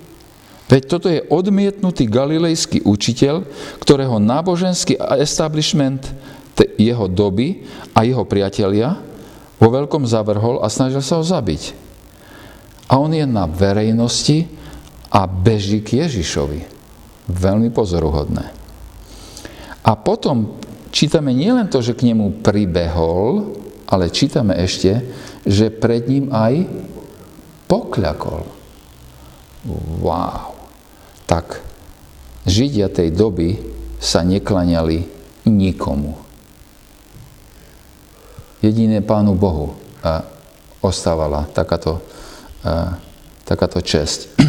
[0.72, 3.44] Veď toto je odmietnutý galilejský učiteľ,
[3.84, 6.08] ktorého náboženský establishment
[6.80, 8.96] jeho doby a jeho priatelia
[9.60, 11.76] vo veľkom zavrhol a snažil sa ho zabiť.
[12.88, 14.48] A on je na verejnosti
[15.12, 16.64] a beží k Ježišovi.
[17.28, 18.46] Veľmi pozoruhodné.
[19.84, 20.56] A potom
[20.88, 23.60] čítame nielen to, že k nemu pribehol,
[23.92, 25.04] ale čítame ešte,
[25.44, 26.64] že pred ním aj
[27.68, 28.48] pokľakol.
[30.00, 30.51] Wow
[31.32, 31.64] tak
[32.44, 33.56] Židia tej doby
[34.02, 35.08] sa neklaňali
[35.48, 36.20] nikomu.
[38.60, 39.72] Jediné Pánu Bohu
[40.04, 40.26] a
[40.84, 42.02] ostávala takáto
[43.46, 44.28] takáto česť.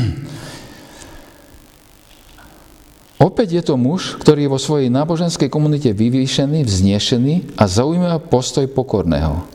[3.27, 8.67] Opäť je to muž, ktorý je vo svojej náboženskej komunite vyvýšený, vznešený a zaujímavý postoj
[8.71, 9.47] pokorného.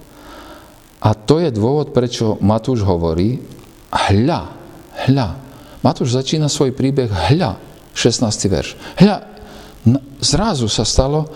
[1.03, 3.39] A to je dôvod, prečo Matúš hovorí,
[3.91, 4.49] hľa,
[5.07, 5.46] hľa.
[5.88, 7.56] Matúš začína svoj príbeh hľa,
[7.95, 8.28] 16.
[8.52, 8.76] verš.
[9.00, 9.23] Hľa,
[10.19, 11.32] zrazu sa stalo,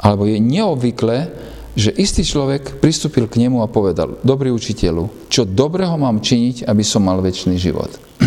[0.00, 1.28] alebo je neobvyklé,
[1.76, 6.80] že istý človek pristúpil k nemu a povedal, dobrý učiteľu, čo dobrého mám činiť, aby
[6.80, 7.92] som mal väčší život.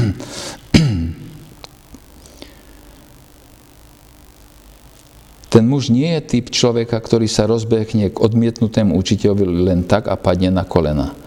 [5.49, 10.13] Ten muž nie je typ človeka, ktorý sa rozbehne k odmietnutému učiteľovi len tak a
[10.13, 11.22] padne na kolena.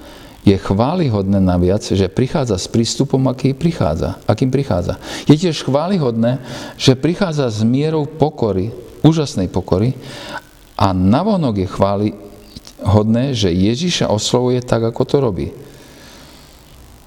[0.47, 5.03] Je chválihodné naviac, že prichádza s prístupom, aký prichádza, akým prichádza.
[5.27, 6.39] Je tiež chválihodné,
[6.79, 8.71] že prichádza s mierou pokory,
[9.03, 9.99] úžasnej pokory
[10.79, 15.49] a navonok je chválihodné, že Ježiša oslovuje tak, ako to robí.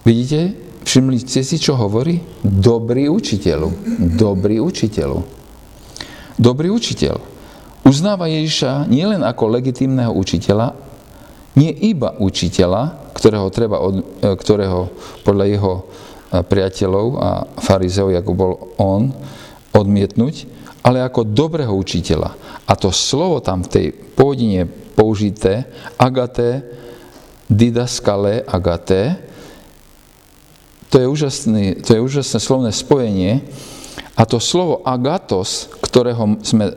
[0.04, 0.68] Vidíte?
[0.84, 2.20] Všimli ste si, čo hovorí?
[2.44, 3.72] Dobrý učiteľu.
[4.20, 5.40] Dobrý učiteľu
[6.40, 7.20] dobrý učiteľ.
[7.84, 10.72] Uznáva Ježiša nielen ako legitímneho učiteľa,
[11.60, 14.88] nie iba učiteľa, ktorého, treba od, e, ktorého
[15.28, 15.84] podľa jeho e,
[16.40, 17.30] priateľov a
[17.60, 19.12] farizeov, ako bol on,
[19.76, 20.48] odmietnúť,
[20.80, 22.64] ale ako dobrého učiteľa.
[22.64, 24.64] A to slovo tam v tej pôvodine
[24.96, 25.68] použité,
[26.00, 26.64] agate,
[27.52, 29.20] didaskale, agate,
[30.90, 33.46] to je, úžasný, to je úžasné slovné spojenie,
[34.20, 36.76] a to slovo agatos, ktorého, sme,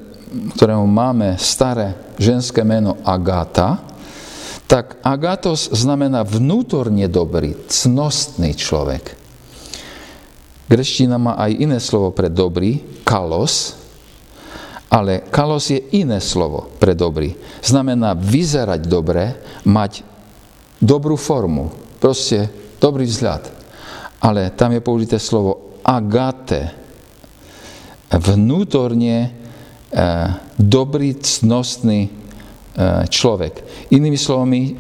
[0.55, 3.83] ktorého máme staré ženské meno agata,
[4.73, 9.05] tak agatos znamená vnútorne dobrý, cnostný človek.
[10.65, 13.77] Greština má aj iné slovo pre dobrý, kalos,
[14.89, 17.37] ale kalos je iné slovo pre dobrý.
[17.61, 19.37] Znamená vyzerať dobre,
[19.69, 20.09] mať
[20.81, 21.69] dobrú formu,
[22.01, 22.49] proste
[22.81, 23.53] dobrý vzhľad.
[24.25, 26.73] Ale tam je použité slovo agate,
[28.09, 29.31] vnútorne e,
[30.57, 32.22] dobrý, cnostný
[33.09, 33.53] človek.
[33.93, 34.77] Inými slovami,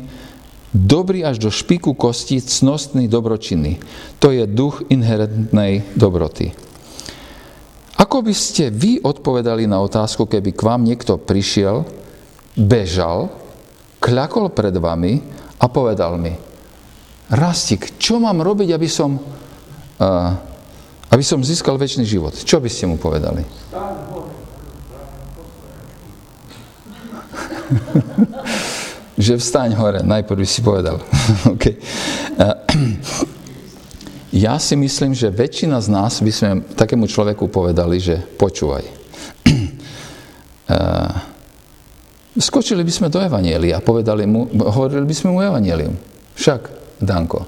[0.72, 3.80] dobrý až do špiku kosti, cnostný, dobročinný.
[4.20, 6.56] To je duch inherentnej dobroty.
[8.00, 11.84] Ako by ste vy odpovedali na otázku, keby k vám niekto prišiel,
[12.56, 13.30] bežal,
[14.00, 15.22] kľakol pred vami
[15.60, 16.34] a povedal mi,
[17.32, 20.52] Rastik, čo mám robiť, aby som uh,
[21.12, 22.32] aby som získal väčší život.
[22.32, 23.44] Čo by ste mu povedali?
[29.24, 31.00] že vstaň hore, najprv si povedal.
[31.54, 31.76] okay.
[34.32, 38.80] Ja si myslím, že väčšina z nás by sme takému človeku povedali, že počúvaj.
[42.48, 45.92] Skočili by sme do Evanielia a povedali mu, hovorili by sme mu Evanielium.
[46.32, 46.60] Však,
[46.96, 47.44] Danko.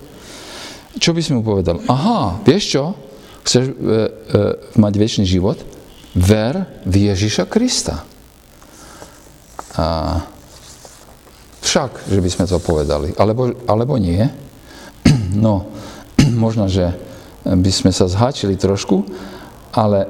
[1.01, 1.89] Čo by sme mu povedali?
[1.89, 2.93] Aha, vieš čo?
[3.49, 3.77] Chceš e, e,
[4.77, 5.57] mať väčší život?
[6.13, 8.05] Ver v Ježiša Krista.
[9.75, 9.87] A
[11.65, 13.11] však, že by sme to povedali.
[13.19, 14.23] Alebo, alebo nie.
[15.35, 15.67] No,
[16.47, 16.95] možno, že
[17.43, 19.03] by sme sa zháčili trošku,
[19.75, 20.07] ale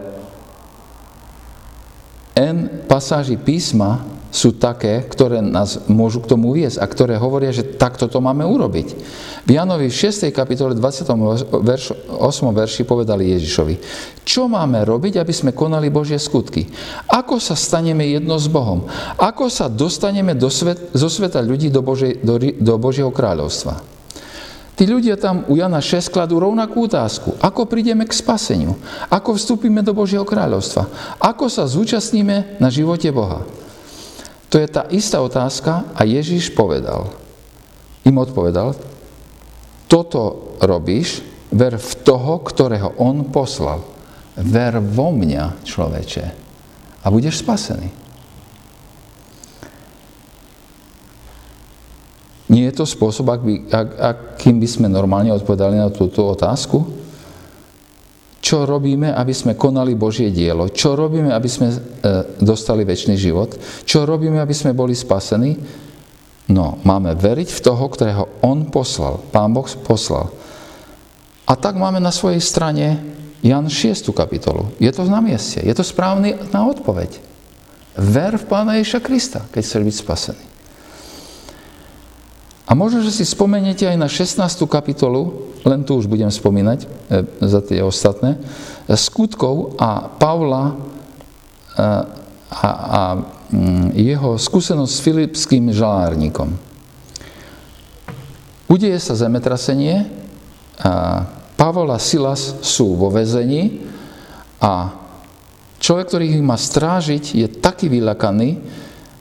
[2.37, 7.79] N pasáži písma sú také, ktoré nás môžu k tomu viesť a ktoré hovoria, že
[7.79, 8.89] takto to máme urobiť.
[9.47, 10.35] V Janovi v 6.
[10.35, 11.07] kapitole 20.
[11.63, 12.51] Verš, 8.
[12.51, 13.75] verši povedali Ježišovi,
[14.27, 16.67] čo máme robiť, aby sme konali Božie skutky?
[17.07, 18.91] Ako sa staneme jedno s Bohom?
[19.23, 23.95] Ako sa dostaneme do svet, zo sveta ľudí do, Božej, do, do Božieho kráľovstva?
[24.75, 27.39] Tí ľudia tam u Jana 6 kladú rovnakú otázku.
[27.39, 28.75] Ako prídeme k spaseniu?
[29.07, 30.91] Ako vstúpime do Božieho kráľovstva?
[31.23, 33.47] Ako sa zúčastníme na živote Boha?
[34.55, 37.11] To je tá istá otázka a Ježiš povedal,
[38.07, 38.79] im odpovedal,
[39.91, 43.83] toto robíš, ver v toho, ktorého on poslal.
[44.39, 46.25] Ver vo mňa, človeče,
[47.03, 47.91] a budeš spasený.
[52.47, 53.35] Nie je to spôsob,
[53.99, 57.04] akým by sme normálne odpovedali na túto otázku?
[58.45, 61.77] Čo robíme, aby sme konali Božie dielo, čo robíme, aby sme e,
[62.45, 63.57] dostali väčší život,
[63.89, 65.57] čo robíme, aby sme boli spasení.
[66.53, 70.29] No, máme veriť v toho, ktorého On poslal, Pán Boh poslal.
[71.49, 73.01] A tak máme na svojej strane
[73.41, 74.13] Jan 6.
[74.13, 74.77] kapitolu.
[74.77, 77.17] Je to na mieste, je to správny na odpoveď.
[77.97, 80.45] Ver v Pána Ježa Krista, keď chceš byť spasený.
[82.65, 84.41] A možno, že si spomeniete aj na 16.
[84.65, 86.87] kapitolu, len tu už budem spomínať e,
[87.45, 88.41] za tie ostatné,
[88.89, 90.75] skutkov a Pavla e,
[92.49, 93.03] a, a
[93.53, 96.57] mm, jeho skúsenosť s filipským žalárnikom.
[98.65, 100.25] Udeje sa zemetrasenie
[101.55, 103.87] Pavol a Silas sú vo vezení
[104.59, 104.91] a
[105.79, 108.59] človek, ktorý ich má strážiť, je taký vylakaný,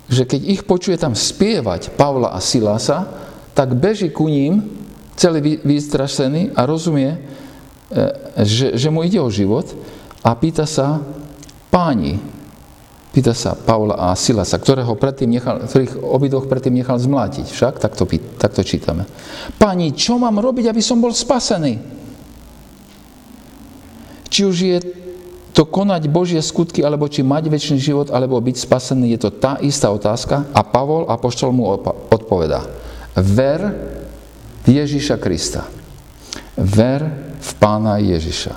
[0.10, 3.22] že keď ich počuje tam spievať Pavla a Silasa,
[3.53, 4.65] tak beží ku ním
[5.13, 7.17] celý vystrašený a rozumie, e,
[8.41, 9.69] že, že mu ide o život
[10.25, 10.99] a pýta sa,
[11.69, 12.17] páni,
[13.13, 17.45] pýta sa Pavla a Silasa, ktorého predtým nechal, ktorých obidvoch predtým nechal zmlátiť.
[17.45, 18.09] Však tak to,
[18.41, 19.05] tak to čítame.
[19.61, 21.77] Páni, čo mám robiť, aby som bol spasený?
[24.33, 24.77] Či už je
[25.53, 29.61] to konať Božie skutky, alebo či mať väčší život, alebo byť spasený, je to tá
[29.61, 30.49] istá otázka.
[30.49, 31.69] A Pavol, apoštol mu
[32.09, 32.65] odpovedá.
[33.13, 33.62] Ver
[34.63, 35.69] v Ježiša Krista.
[36.58, 37.02] Ver
[37.38, 38.54] v Pána Ježiša.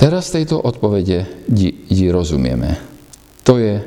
[0.00, 2.80] Teraz tejto odpovede di rozumieme.
[3.44, 3.84] To je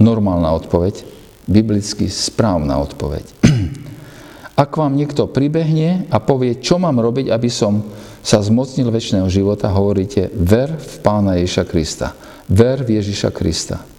[0.00, 1.04] normálna odpoveď,
[1.44, 3.24] biblicky správna odpoveď.
[4.62, 9.70] Ak vám niekto pribehne a povie, čo mám robiť, aby som sa zmocnil väčšného života,
[9.70, 12.14] hovoríte, ver v Pána Ježiša Krista.
[12.48, 13.97] Ver v Ježiša Krista.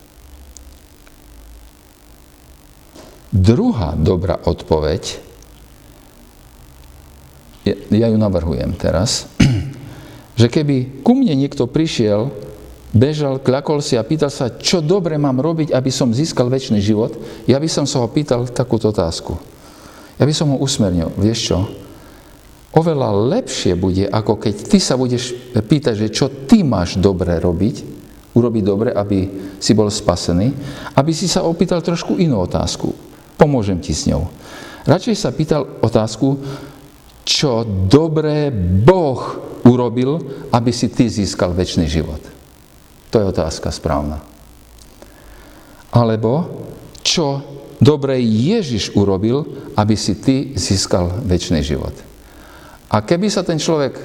[3.30, 5.22] Druhá dobrá odpoveď,
[7.94, 9.30] ja ju navrhujem teraz,
[10.40, 12.34] že keby ku mne niekto prišiel,
[12.90, 17.14] bežal, kľakol si a pýtal sa, čo dobre mám robiť, aby som získal väčší život,
[17.46, 19.38] ja by som sa ho pýtal takúto otázku.
[20.18, 21.14] Ja by som ho usmernil.
[21.16, 21.60] Vieš čo?
[22.74, 27.76] Oveľa lepšie bude, ako keď ty sa budeš pýtať, že čo ty máš dobre robiť,
[28.34, 29.26] urobiť dobre, aby
[29.58, 30.54] si bol spasený,
[30.94, 32.94] aby si sa opýtal trošku inú otázku.
[33.40, 34.28] Pomôžem ti s ňou.
[34.84, 36.36] Radšej sa pýtal otázku,
[37.24, 38.52] čo dobré
[38.84, 39.22] Boh
[39.64, 40.20] urobil,
[40.52, 42.20] aby si ty získal väčší život.
[43.10, 44.20] To je otázka správna.
[45.96, 46.52] Alebo
[47.00, 47.42] čo
[47.80, 51.96] dobre Ježiš urobil, aby si ty získal väčší život.
[52.92, 53.96] A keby sa ten človek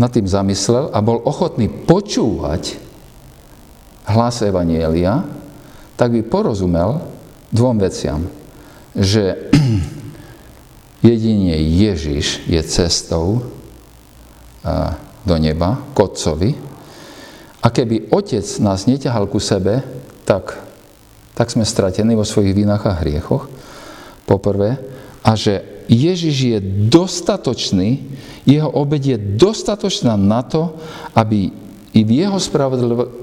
[0.00, 2.80] nad tým zamyslel a bol ochotný počúvať
[4.08, 5.22] hlas Evanielia,
[5.94, 7.04] tak by porozumel
[7.52, 8.26] dvom veciam.
[8.96, 9.52] Že
[11.12, 13.46] jedine Ježiš je cestou
[15.22, 16.50] do neba, k Otcovi.
[17.62, 19.86] A keby Otec nás neťahal ku sebe,
[20.26, 20.72] tak
[21.32, 23.48] tak sme stratení vo svojich vinách a hriechoch,
[24.28, 24.76] poprvé,
[25.24, 26.58] a že Ježiš je
[26.92, 28.04] dostatočný,
[28.44, 30.74] jeho obed je dostatočná na to,
[31.14, 31.50] aby
[31.92, 32.40] i v jeho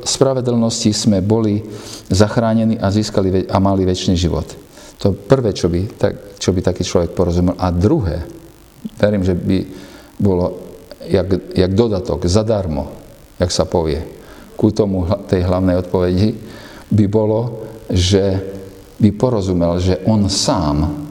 [0.06, 1.66] spravedlnosti sme boli
[2.06, 4.46] zachránení a získali a mali väčší život.
[5.02, 7.58] To prvé, čo by, tak, čo by taký človek porozumel.
[7.58, 8.30] A druhé,
[9.00, 9.58] verím, že by
[10.22, 10.70] bolo
[11.08, 12.94] jak, jak dodatok, zadarmo,
[13.40, 14.06] jak sa povie,
[14.54, 16.36] ku tomu tej hlavnej odpovedi,
[16.92, 18.38] by bolo, že
[19.00, 21.08] by porozumel, že on sám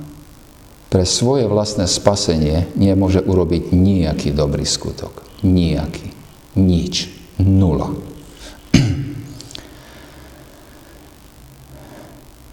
[0.93, 5.25] pre svoje vlastné spasenie nemôže urobiť nejaký dobrý skutok.
[5.43, 6.13] Nijaký.
[6.61, 7.18] Nič.
[7.39, 7.95] Nula.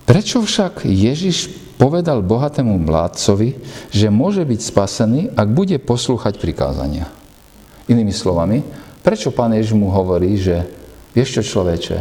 [0.06, 1.50] Prečo však Ježiš
[1.82, 3.58] povedal bohatému vládcovi,
[3.90, 7.10] že môže byť spasený, ak bude poslúchať prikázania?
[7.90, 8.62] Inými slovami,
[9.02, 10.62] prečo pán Ježiš mu hovorí, že
[11.12, 11.98] vieš čo človeče,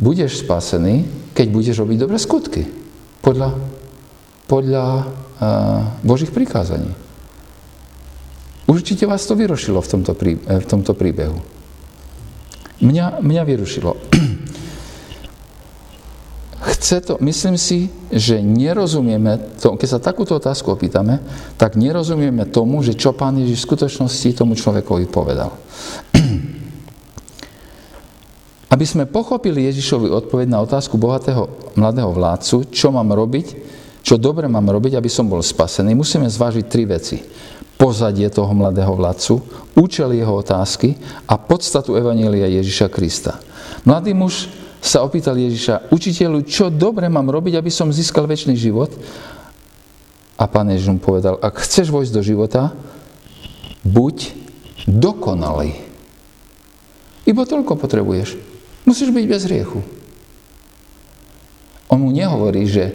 [0.00, 2.64] budeš spasený, keď budeš robiť dobré skutky.
[3.20, 3.56] Podľa,
[4.48, 5.04] podľa uh,
[6.00, 6.92] Božích prikázaní.
[8.64, 11.53] Určite vás to vyrušilo v tomto, prí, eh, v tomto príbehu.
[12.84, 13.96] Mňa, mňa vyrušilo.
[16.64, 21.16] Chce to, myslím si, že nerozumieme, to, keď sa takúto otázku opýtame,
[21.56, 25.56] tak nerozumieme tomu, že čo Pán Ježiš v skutočnosti tomu človekovi povedal.
[28.74, 31.48] Aby sme pochopili Ježišovi odpoveď na otázku bohatého
[31.80, 33.46] mladého vládcu, čo mám robiť,
[34.04, 37.24] čo dobre mám robiť, aby som bol spasený, musíme zvážiť tri veci.
[37.74, 39.34] Pozadie toho mladého vládcu,
[39.80, 40.94] účel jeho otázky
[41.26, 43.40] a podstatu Evanielia Ježiša Krista.
[43.82, 44.46] Mladý muž
[44.84, 48.92] sa opýtal Ježiša, učiteľu, čo dobre mám robiť, aby som získal väčší život?
[50.36, 52.76] A pán Ježiš mu povedal, ak chceš vojsť do života,
[53.80, 54.36] buď
[54.84, 55.72] dokonalý.
[57.24, 58.36] Iba toľko potrebuješ.
[58.84, 59.80] Musíš byť bez hriechu.
[61.88, 62.92] On mu nehovorí, že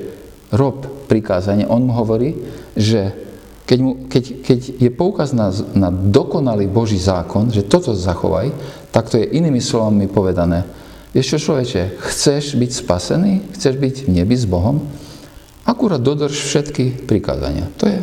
[0.53, 2.37] rob prikázanie, on mu hovorí,
[2.77, 3.11] že
[3.65, 8.53] keď, mu, keď, keď je poukaz na, na dokonalý Boží zákon, že toto zachovaj,
[8.93, 10.65] tak to je inými slovami povedané.
[11.09, 13.33] Vieš čo, človeče, chceš byť spasený?
[13.57, 14.85] Chceš byť v nebi s Bohom?
[15.65, 17.65] Akurát dodrž všetky prikázania.
[17.81, 17.97] To je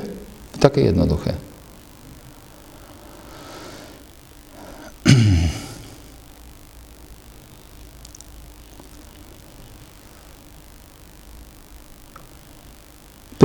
[0.58, 1.45] také jednoduché.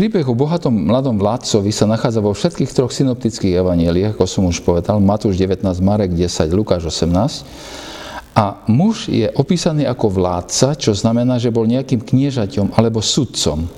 [0.02, 4.66] Príbeh o bohatom mladom vládcovi sa nachádza vo všetkých troch synoptických evanieliach, ako som už
[4.66, 7.46] povedal, Matúš 19, Marek 10, Lukáš 18.
[8.34, 13.70] A muž je opísaný ako vládca, čo znamená, že bol nejakým kniežaťom alebo sudcom.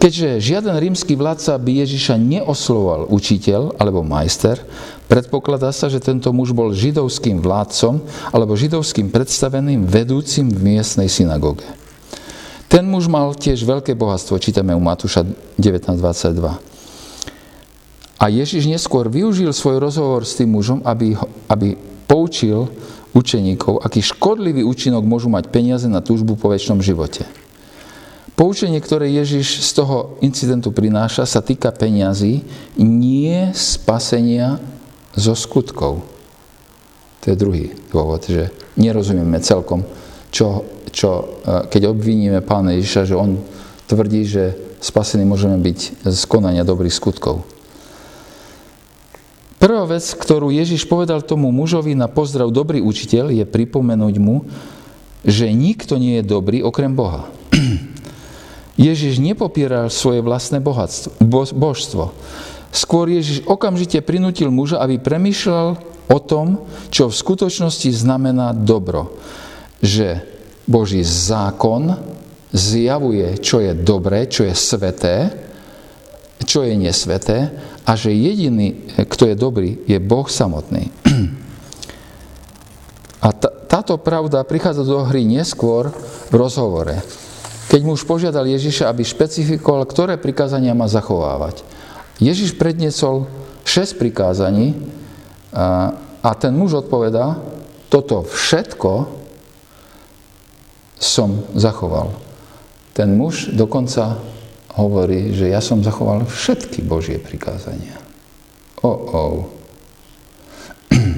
[0.00, 4.64] Keďže žiaden rímsky vládca by Ježiša neoslovoval učiteľ alebo majster,
[5.12, 8.00] predpokladá sa, že tento muž bol židovským vládcom
[8.32, 11.68] alebo židovským predstaveným vedúcim v miestnej synagóge.
[12.70, 15.26] Ten muž mal tiež veľké bohatstvo, čítame u Matúša
[15.58, 16.38] 19.22.
[18.22, 21.18] A Ježiš neskôr využil svoj rozhovor s tým mužom, aby,
[21.50, 21.74] aby
[22.06, 22.70] poučil
[23.10, 27.26] učeníkov, aký škodlivý účinok môžu mať peniaze na túžbu po väčšnom živote.
[28.38, 32.46] Poučenie, ktoré Ježiš z toho incidentu prináša, sa týka peňazí,
[32.78, 34.62] nie spasenia
[35.18, 36.06] zo skutkov.
[37.18, 39.82] To je druhý dôvod, že nerozumieme celkom,
[40.30, 43.38] čo čo, e, keď obviníme pána Ježiša, že on
[43.90, 47.42] tvrdí, že spasení môžeme byť z konania dobrých skutkov.
[49.60, 54.48] Prvá vec, ktorú Ježiš povedal tomu mužovi na pozdrav dobrý učiteľ, je pripomenúť mu,
[55.20, 57.28] že nikto nie je dobrý okrem Boha.
[58.80, 62.16] Ježiš nepopieral svoje vlastné bohatstvo, bo, božstvo.
[62.72, 65.76] Skôr Ježiš okamžite prinútil muža, aby premýšľal
[66.08, 69.20] o tom, čo v skutočnosti znamená dobro.
[69.84, 70.24] Že
[70.70, 71.98] Boží zákon
[72.54, 75.34] zjavuje, čo je dobré, čo je sveté,
[76.46, 77.50] čo je nesveté
[77.82, 80.94] a že jediný, kto je dobrý, je Boh samotný.
[83.20, 83.28] A
[83.68, 85.92] táto pravda prichádza do hry neskôr
[86.30, 87.02] v rozhovore.
[87.68, 91.62] Keď muž požiadal Ježiša, aby špecifikoval, ktoré prikázania má zachovávať.
[92.18, 93.30] Ježiš predniesol
[93.62, 94.74] 6 prikázaní
[95.52, 95.94] a,
[96.24, 97.38] a ten muž odpovedá,
[97.92, 99.19] toto všetko
[101.00, 102.12] som zachoval.
[102.92, 104.20] Ten muž dokonca
[104.76, 107.96] hovorí, že ja som zachoval všetky Božie prikázania.
[108.84, 109.24] O, o.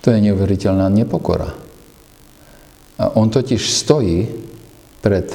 [0.00, 1.52] To je neuveriteľná nepokora.
[2.96, 4.32] A on totiž stojí
[5.04, 5.28] pred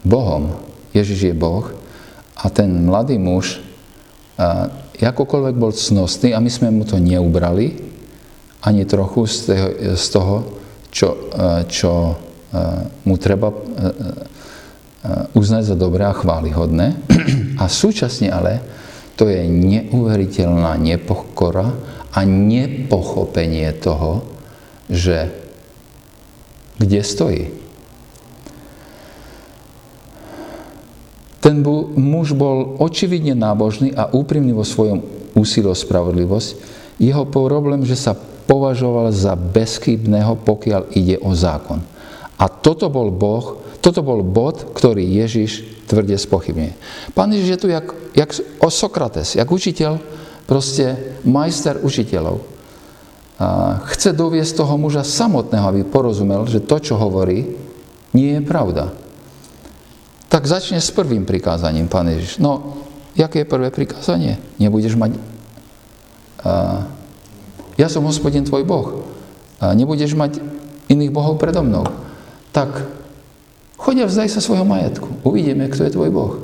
[0.00, 0.48] Bohom.
[0.96, 1.68] Ježiš je Boh
[2.40, 3.60] a ten mladý muž,
[4.36, 7.76] a akokoľvek bol cnostný, a my sme mu to neubrali,
[8.64, 10.34] ani trochu z toho, z toho
[10.90, 12.14] čo, e, čo e,
[13.06, 13.56] mu treba e,
[15.34, 16.86] uznať za dobré a chválihodné.
[17.62, 18.60] A súčasne ale
[19.16, 21.72] to je neuveriteľná nepokora
[22.12, 24.20] a nepochopenie toho,
[24.92, 25.32] že
[26.76, 27.44] kde stojí.
[31.40, 31.64] Ten
[31.96, 35.00] muž bol očividne nábožný a úprimný vo svojom
[35.32, 36.48] úsilí o spravodlivosť.
[37.00, 41.82] Jeho problém, že sa považoval za bezchybného, pokiaľ ide o zákon.
[42.38, 46.72] A toto bol Boh, toto bol bod, ktorý Ježiš tvrde spochybňuje.
[47.14, 47.86] Pán Ježiš je tu jak,
[48.18, 50.02] jak o Sokrates, jak učiteľ,
[50.46, 52.42] proste majster učiteľov.
[53.36, 57.52] A chce doviesť toho muža samotného, aby porozumel, že to, čo hovorí,
[58.16, 58.96] nie je pravda.
[60.26, 62.40] Tak začne s prvým prikázaním, pán Ježiš.
[62.40, 62.80] No,
[63.14, 64.40] jaké je prvé prikázanie?
[64.56, 65.14] Nebudeš mať
[66.42, 66.84] a,
[67.76, 69.04] ja som hospodin tvoj Boh.
[69.60, 70.40] A nebudeš mať
[70.88, 71.84] iných bohov predo mnou.
[72.52, 72.88] Tak
[73.76, 75.20] choď a vzdaj sa svojho majetku.
[75.24, 76.34] Uvidíme, kto je tvoj Boh.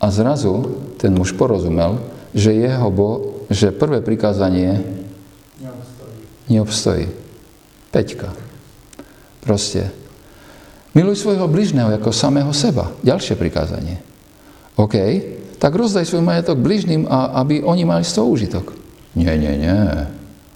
[0.00, 2.00] A zrazu ten muž porozumel,
[2.32, 3.10] že jeho bo,
[3.50, 4.80] že prvé prikázanie
[5.60, 6.16] neobstojí.
[6.48, 7.06] neobstojí.
[7.90, 8.30] Peťka.
[9.42, 9.90] Proste.
[10.94, 12.94] Miluj svojho bližného ako samého seba.
[13.02, 13.98] Ďalšie prikázanie.
[14.78, 14.96] OK?
[15.60, 18.72] Tak rozdaj svoj majetok bližným, a aby oni mali z toho užitok.
[19.12, 19.76] Nie, nie, nie,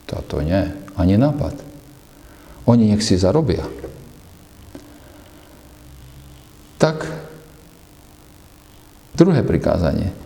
[0.09, 1.61] toto nie, ani nápad.
[2.65, 3.69] Oni nech si zarobia.
[6.81, 7.05] Tak
[9.13, 10.17] druhé prikázanie.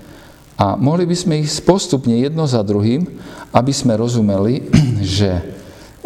[0.58, 3.06] A mohli by sme ich postupne jedno za druhým,
[3.50, 4.70] aby sme rozumeli,
[5.18, 5.42] že,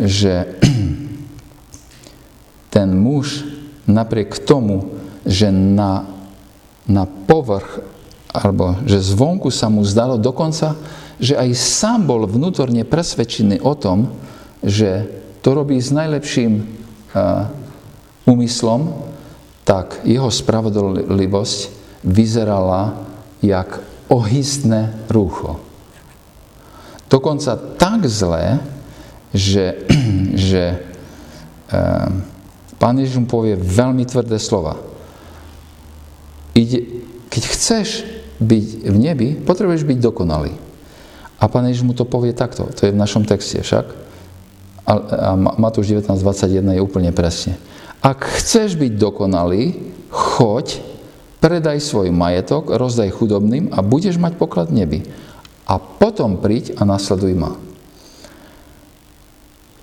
[0.00, 0.48] že
[2.74, 3.44] ten muž
[3.84, 4.96] napriek tomu,
[5.28, 6.08] že na,
[6.88, 7.91] na povrch
[8.32, 10.74] alebo že zvonku sa mu zdalo dokonca,
[11.20, 14.08] že aj sám bol vnútorne presvedčený o tom,
[14.64, 15.06] že
[15.44, 16.64] to robí s najlepším
[18.24, 18.80] úmyslom,
[19.62, 21.58] tak jeho spravodlivosť
[22.02, 22.98] vyzerala
[23.44, 23.78] jak
[24.10, 25.60] ohystné rúcho.
[27.06, 28.58] Dokonca tak zlé,
[29.36, 29.84] že,
[30.50, 30.80] že
[32.80, 34.80] pán Ježiš mu povie veľmi tvrdé slova.
[36.52, 36.84] Ide,
[37.32, 37.88] keď chceš
[38.42, 40.52] byť v nebi, potrebuješ byť dokonalý.
[41.42, 43.86] A Pán Ježiš mu to povie takto, to je v našom texte však.
[44.86, 47.58] A, a Matúš 19.21 je úplne presne.
[48.02, 49.78] Ak chceš byť dokonalý,
[50.10, 50.82] choď,
[51.38, 55.00] predaj svoj majetok, rozdaj chudobným a budeš mať poklad v nebi.
[55.66, 57.54] A potom príď a nasleduj ma.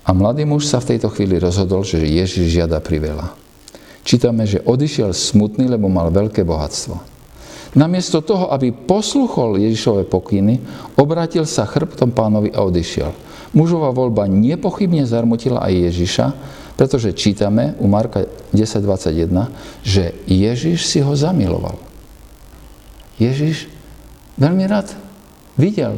[0.04, 3.32] A mladý muž sa v tejto chvíli rozhodol, že Ježiš žiada priveľa.
[4.00, 7.09] Čítame, že odišiel smutný, lebo mal veľké bohatstvo.
[7.70, 10.58] Namiesto toho, aby posluchol Ježišové pokyny,
[10.98, 13.14] obratil sa chrbtom pánovi a odišiel.
[13.54, 16.26] Mužová voľba nepochybne zarmutila aj Ježiša,
[16.74, 21.78] pretože čítame u Marka 10.21, že Ježiš si ho zamiloval.
[23.22, 23.70] Ježiš
[24.34, 24.90] veľmi rád
[25.54, 25.94] videl.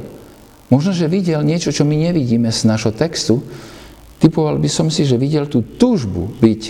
[0.69, 3.41] Možno, že videl niečo, čo my nevidíme z našho textu.
[4.21, 6.63] Typoval by som si, že videl tú túžbu byť,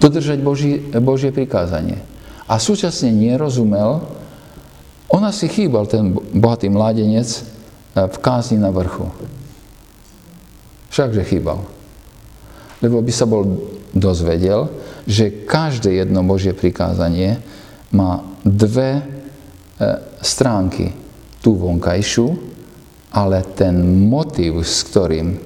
[0.00, 2.13] dodržať Boží, Božie prikázanie
[2.44, 4.04] a súčasne nerozumel,
[5.08, 7.42] on asi chýbal, ten bohatý mládenec, e,
[8.08, 9.08] v kázni na vrchu.
[10.90, 11.62] Všakže chýbal.
[12.82, 13.46] Lebo by sa bol
[13.94, 14.68] dozvedel,
[15.06, 17.38] že každé jedno Božie prikázanie
[17.94, 19.04] má dve e,
[20.20, 20.92] stránky.
[21.40, 22.26] Tú vonkajšiu,
[23.14, 23.78] ale ten
[24.08, 25.38] motív, s ktorým, e,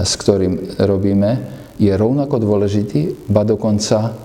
[0.00, 1.30] s ktorým robíme,
[1.76, 4.23] je rovnako dôležitý, ba dokonca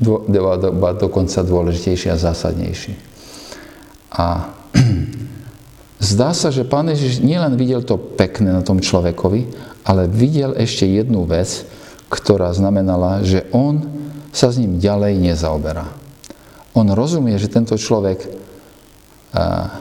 [0.00, 2.92] dokonca dôležitejší a zásadnejší.
[4.12, 4.52] A
[6.12, 9.48] zdá sa, že pán Ježiš nielen videl to pekné na tom človekovi,
[9.88, 11.64] ale videl ešte jednu vec,
[12.12, 13.82] ktorá znamenala, že on
[14.30, 15.88] sa s ním ďalej nezaoberá.
[16.76, 18.28] On rozumie, že tento človek
[19.32, 19.80] a,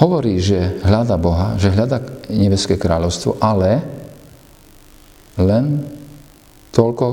[0.00, 2.00] hovorí, že hľada Boha, že hľada
[2.32, 3.84] nebeské kráľovstvo, ale
[5.36, 5.84] len
[6.72, 7.06] toľko,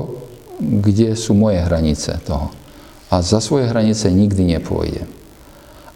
[0.58, 2.50] kde sú moje hranice toho.
[3.08, 5.08] A za svoje hranice nikdy nepôjdem.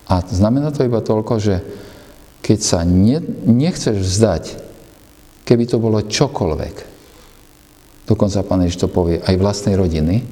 [0.09, 1.61] A znamená to iba toľko, že
[2.43, 4.45] keď sa ne, nechceš vzdať,
[5.47, 6.75] keby to bolo čokoľvek,
[8.09, 10.27] dokonca Pán Ježiš to povie, aj vlastnej rodiny,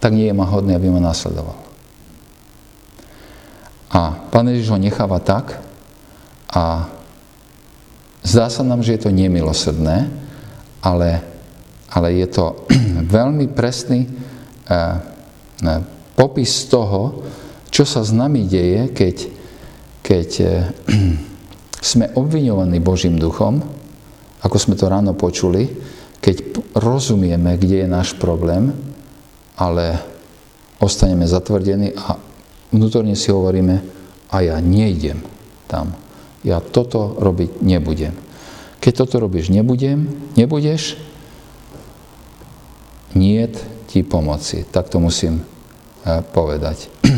[0.00, 1.56] tak nie je ma hodný, aby ma nasledoval.
[3.92, 5.60] A Pán Ježiš ho necháva tak
[6.52, 6.88] a
[8.24, 10.08] zdá sa nám, že je to nemilosrdné,
[10.80, 11.35] ale
[11.96, 12.68] ale je to
[13.16, 14.12] veľmi presný eh,
[14.68, 15.80] eh,
[16.12, 17.24] popis toho,
[17.72, 19.16] čo sa s nami deje, keď,
[20.04, 20.52] keď eh,
[21.96, 23.64] sme obviňovaní Božím duchom,
[24.44, 25.64] ako sme to ráno počuli,
[26.20, 28.74] keď rozumieme, kde je náš problém,
[29.56, 29.96] ale
[30.76, 32.20] ostaneme zatvrdení a
[32.74, 35.22] vnútorne si hovoríme, a ja nejdem
[35.70, 35.94] tam.
[36.42, 38.14] Ja toto robiť nebudem.
[38.82, 40.98] Keď toto robíš nebudem, nebudeš,
[43.16, 43.56] niet
[43.88, 44.68] ti pomoci.
[44.68, 45.44] Tak to musím e,
[46.20, 46.92] povedať.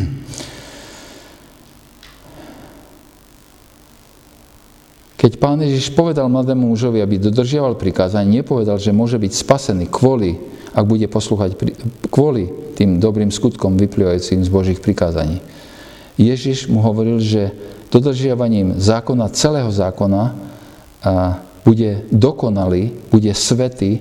[5.18, 10.38] Keď pán Ježiš povedal mladému mužovi, aby dodržiaval prikázanie, nepovedal, že môže byť spasený kvôli,
[10.70, 11.58] ak bude poslúchať,
[12.06, 12.46] kvôli
[12.78, 15.42] tým dobrým skutkom vyplývajúcim z Božích prikázaní.
[16.14, 17.50] Ježiš mu hovoril, že
[17.90, 20.38] dodržiavaním zákona, celého zákona,
[21.66, 24.00] bude dokonalý, bude svetý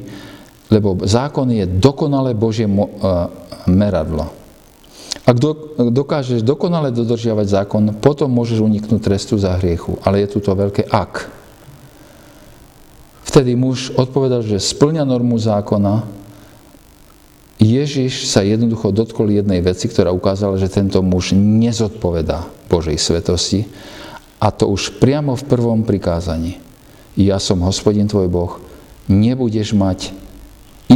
[0.67, 2.67] lebo zákon je dokonalé Božie
[3.67, 4.31] meradlo.
[5.27, 5.43] Ak
[5.91, 9.99] dokážeš dokonale dodržiavať zákon, potom môžeš uniknúť trestu za hriechu.
[10.07, 11.27] Ale je tu to veľké ak.
[13.27, 16.07] Vtedy muž odpovedal, že splňa normu zákona.
[17.59, 23.67] Ježiš sa jednoducho dotkol jednej veci, ktorá ukázala, že tento muž nezodpovedá Božej svetosti.
[24.39, 26.61] A to už priamo v prvom prikázaní.
[27.19, 28.61] Ja som hospodin tvoj Boh,
[29.11, 30.15] nebudeš mať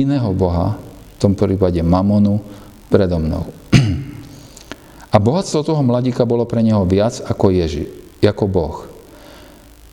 [0.01, 0.77] iného Boha,
[1.15, 2.41] v tom prípade mamonu,
[2.89, 3.45] predo mnou.
[5.13, 7.87] A bohatstvo toho mladíka bolo pre neho viac ako Ježi,
[8.23, 8.77] ako Boh.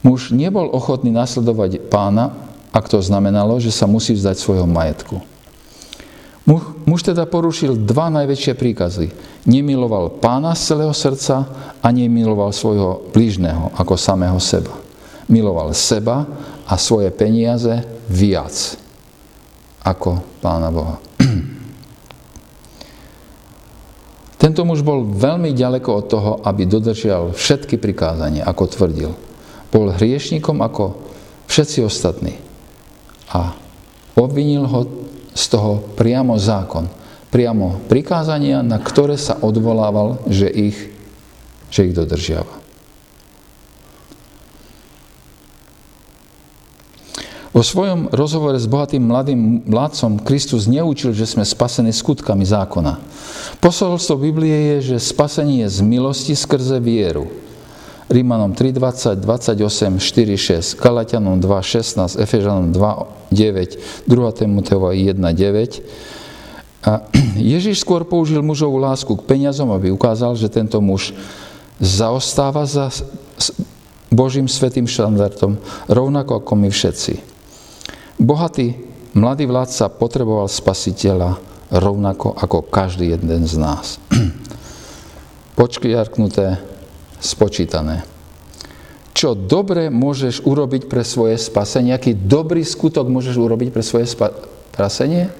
[0.02, 2.32] Muž nebol ochotný nasledovať pána,
[2.70, 5.18] ak to znamenalo, že sa musí vzdať svojho majetku.
[6.88, 9.12] Muž teda porušil dva najväčšie príkazy.
[9.44, 11.44] Nemiloval pána z celého srdca
[11.84, 14.72] a nemiloval svojho blížneho ako samého seba.
[15.28, 16.24] Miloval seba
[16.64, 18.88] a svoje peniaze viac
[19.89, 21.01] ako Pána Boha.
[24.43, 29.11] Tento muž bol veľmi ďaleko od toho, aby dodržial všetky prikázania, ako tvrdil.
[29.72, 31.01] Bol hriešnikom ako
[31.49, 32.36] všetci ostatní.
[33.32, 33.57] A
[34.14, 34.86] obvinil ho
[35.32, 36.89] z toho priamo zákon.
[37.28, 40.76] Priamo prikázania, na ktoré sa odvolával, že ich,
[41.68, 42.57] že ich dodržiava.
[47.49, 53.01] Vo svojom rozhovore s bohatým mladým mladcom Kristus neučil, že sme spasení skutkami zákona.
[53.59, 57.26] Posolstvo Biblie je, že spasenie je z milosti skrze vieru.
[58.09, 64.38] Rímanom 3.20, 28, 4.6, Galatianom 2.16, Efežanom 2.9, 2.
[64.40, 66.88] Timoteova 1.9.
[66.88, 67.05] A
[67.53, 71.12] Ježiš skôr použil mužovú lásku k peniazom, aby ukázal, že tento muž
[71.80, 72.88] zaostáva za
[74.09, 77.38] Božím svetým štandardom, rovnako ako my všetci.
[78.18, 78.74] Bohatý
[79.14, 81.38] mladý vládca potreboval spasiteľa
[81.70, 84.02] rovnako ako každý jeden z nás.
[85.58, 86.58] Počkriarknuté
[87.22, 88.02] spočítané.
[89.14, 91.94] Čo dobre môžeš urobiť pre svoje spasenie?
[91.94, 95.30] Aký dobrý skutok môžeš urobiť pre svoje spasenie?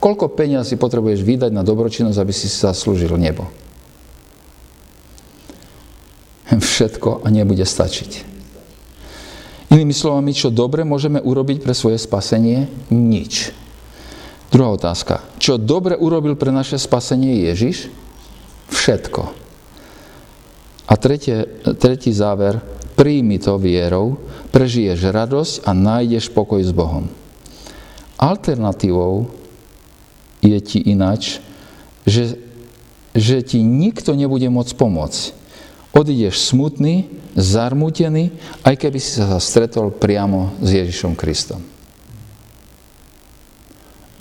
[0.00, 3.48] Koľko peňazí potrebuješ vydať na dobročinnosť, aby si zaslúžil nebo?
[6.52, 8.33] Všetko a nebude stačiť.
[9.74, 12.70] Inými slovami, čo dobre môžeme urobiť pre svoje spasenie?
[12.94, 13.50] Nič.
[14.46, 15.26] Druhá otázka.
[15.42, 17.90] Čo dobre urobil pre naše spasenie Ježiš?
[18.70, 19.34] Všetko.
[20.86, 22.62] A tretie, tretí záver,
[22.94, 24.22] príjmi to vierou,
[24.54, 27.10] prežiješ radosť a nájdeš pokoj s Bohom.
[28.14, 29.26] Alternatívou
[30.38, 31.42] je ti inač,
[32.06, 32.38] že,
[33.10, 35.22] že ti nikto nebude môcť pomôcť.
[35.98, 38.30] Odídeš smutný, zarmútený,
[38.62, 41.60] aj keby si sa stretol priamo s Ježišom Kristom.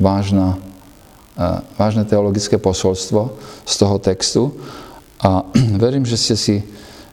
[0.02, 0.58] Vážna,
[1.78, 4.44] vážne teologické posolstvo z toho textu.
[5.22, 5.46] A
[5.84, 6.56] verím, že ste si,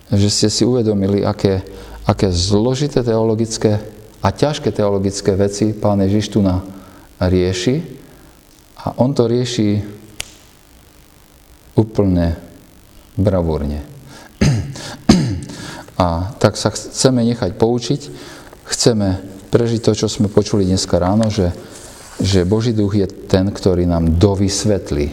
[0.09, 1.63] že ste si uvedomili, aké,
[2.09, 3.79] aké zložité teologické
[4.21, 6.65] a ťažké teologické veci pán Ježiš tu na
[7.21, 8.01] rieši.
[8.81, 9.85] A on to rieši
[11.77, 12.37] úplne
[13.17, 13.90] bravúrne.
[16.01, 18.01] A tak sa chceme nechať poučiť,
[18.65, 19.21] chceme
[19.53, 21.53] prežiť to, čo sme počuli dneska ráno, že,
[22.17, 25.13] že Boží duch je ten, ktorý nám dovysvetlí,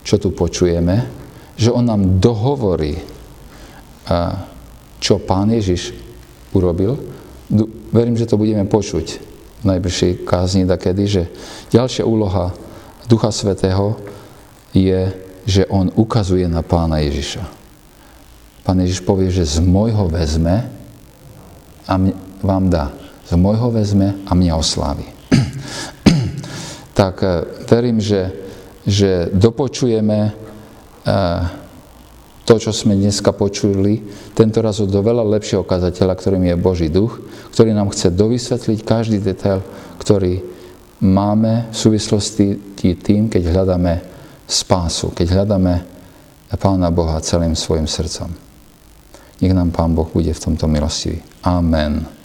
[0.00, 1.04] čo tu počujeme,
[1.60, 3.04] že on nám dohovorí,
[4.96, 5.92] čo pán Ježiš
[6.56, 6.96] urobil.
[7.92, 9.06] Verím, že to budeme počuť
[9.60, 11.22] v najbližšej kázni takedy, že
[11.68, 12.56] ďalšia úloha
[13.12, 14.00] Ducha Svetého
[14.72, 15.12] je,
[15.44, 17.59] že on ukazuje na pána Ježiša.
[18.70, 20.62] Pán Ježiš povie, že z môjho vezme
[21.90, 21.98] a
[22.38, 22.94] vám dá.
[23.26, 25.10] Z môjho vezme a mňa oslávi.
[26.94, 28.30] tak e, verím, že,
[28.86, 30.38] že dopočujeme
[32.46, 34.06] to, čo sme dneska počuli,
[34.38, 37.18] tento raz od veľa lepšieho kazateľa, ktorým je Boží duch,
[37.50, 39.66] ktorý nám chce dovysvetliť každý detail,
[39.98, 40.46] ktorý
[41.02, 43.98] máme v súvislosti tým, keď hľadáme
[44.46, 45.74] spásu, keď hľadáme
[46.54, 48.49] Pána Boha celým svojim srdcom.
[49.40, 51.22] Nech nám Pán Boh bude v tomto milostivý.
[51.42, 52.19] Amen.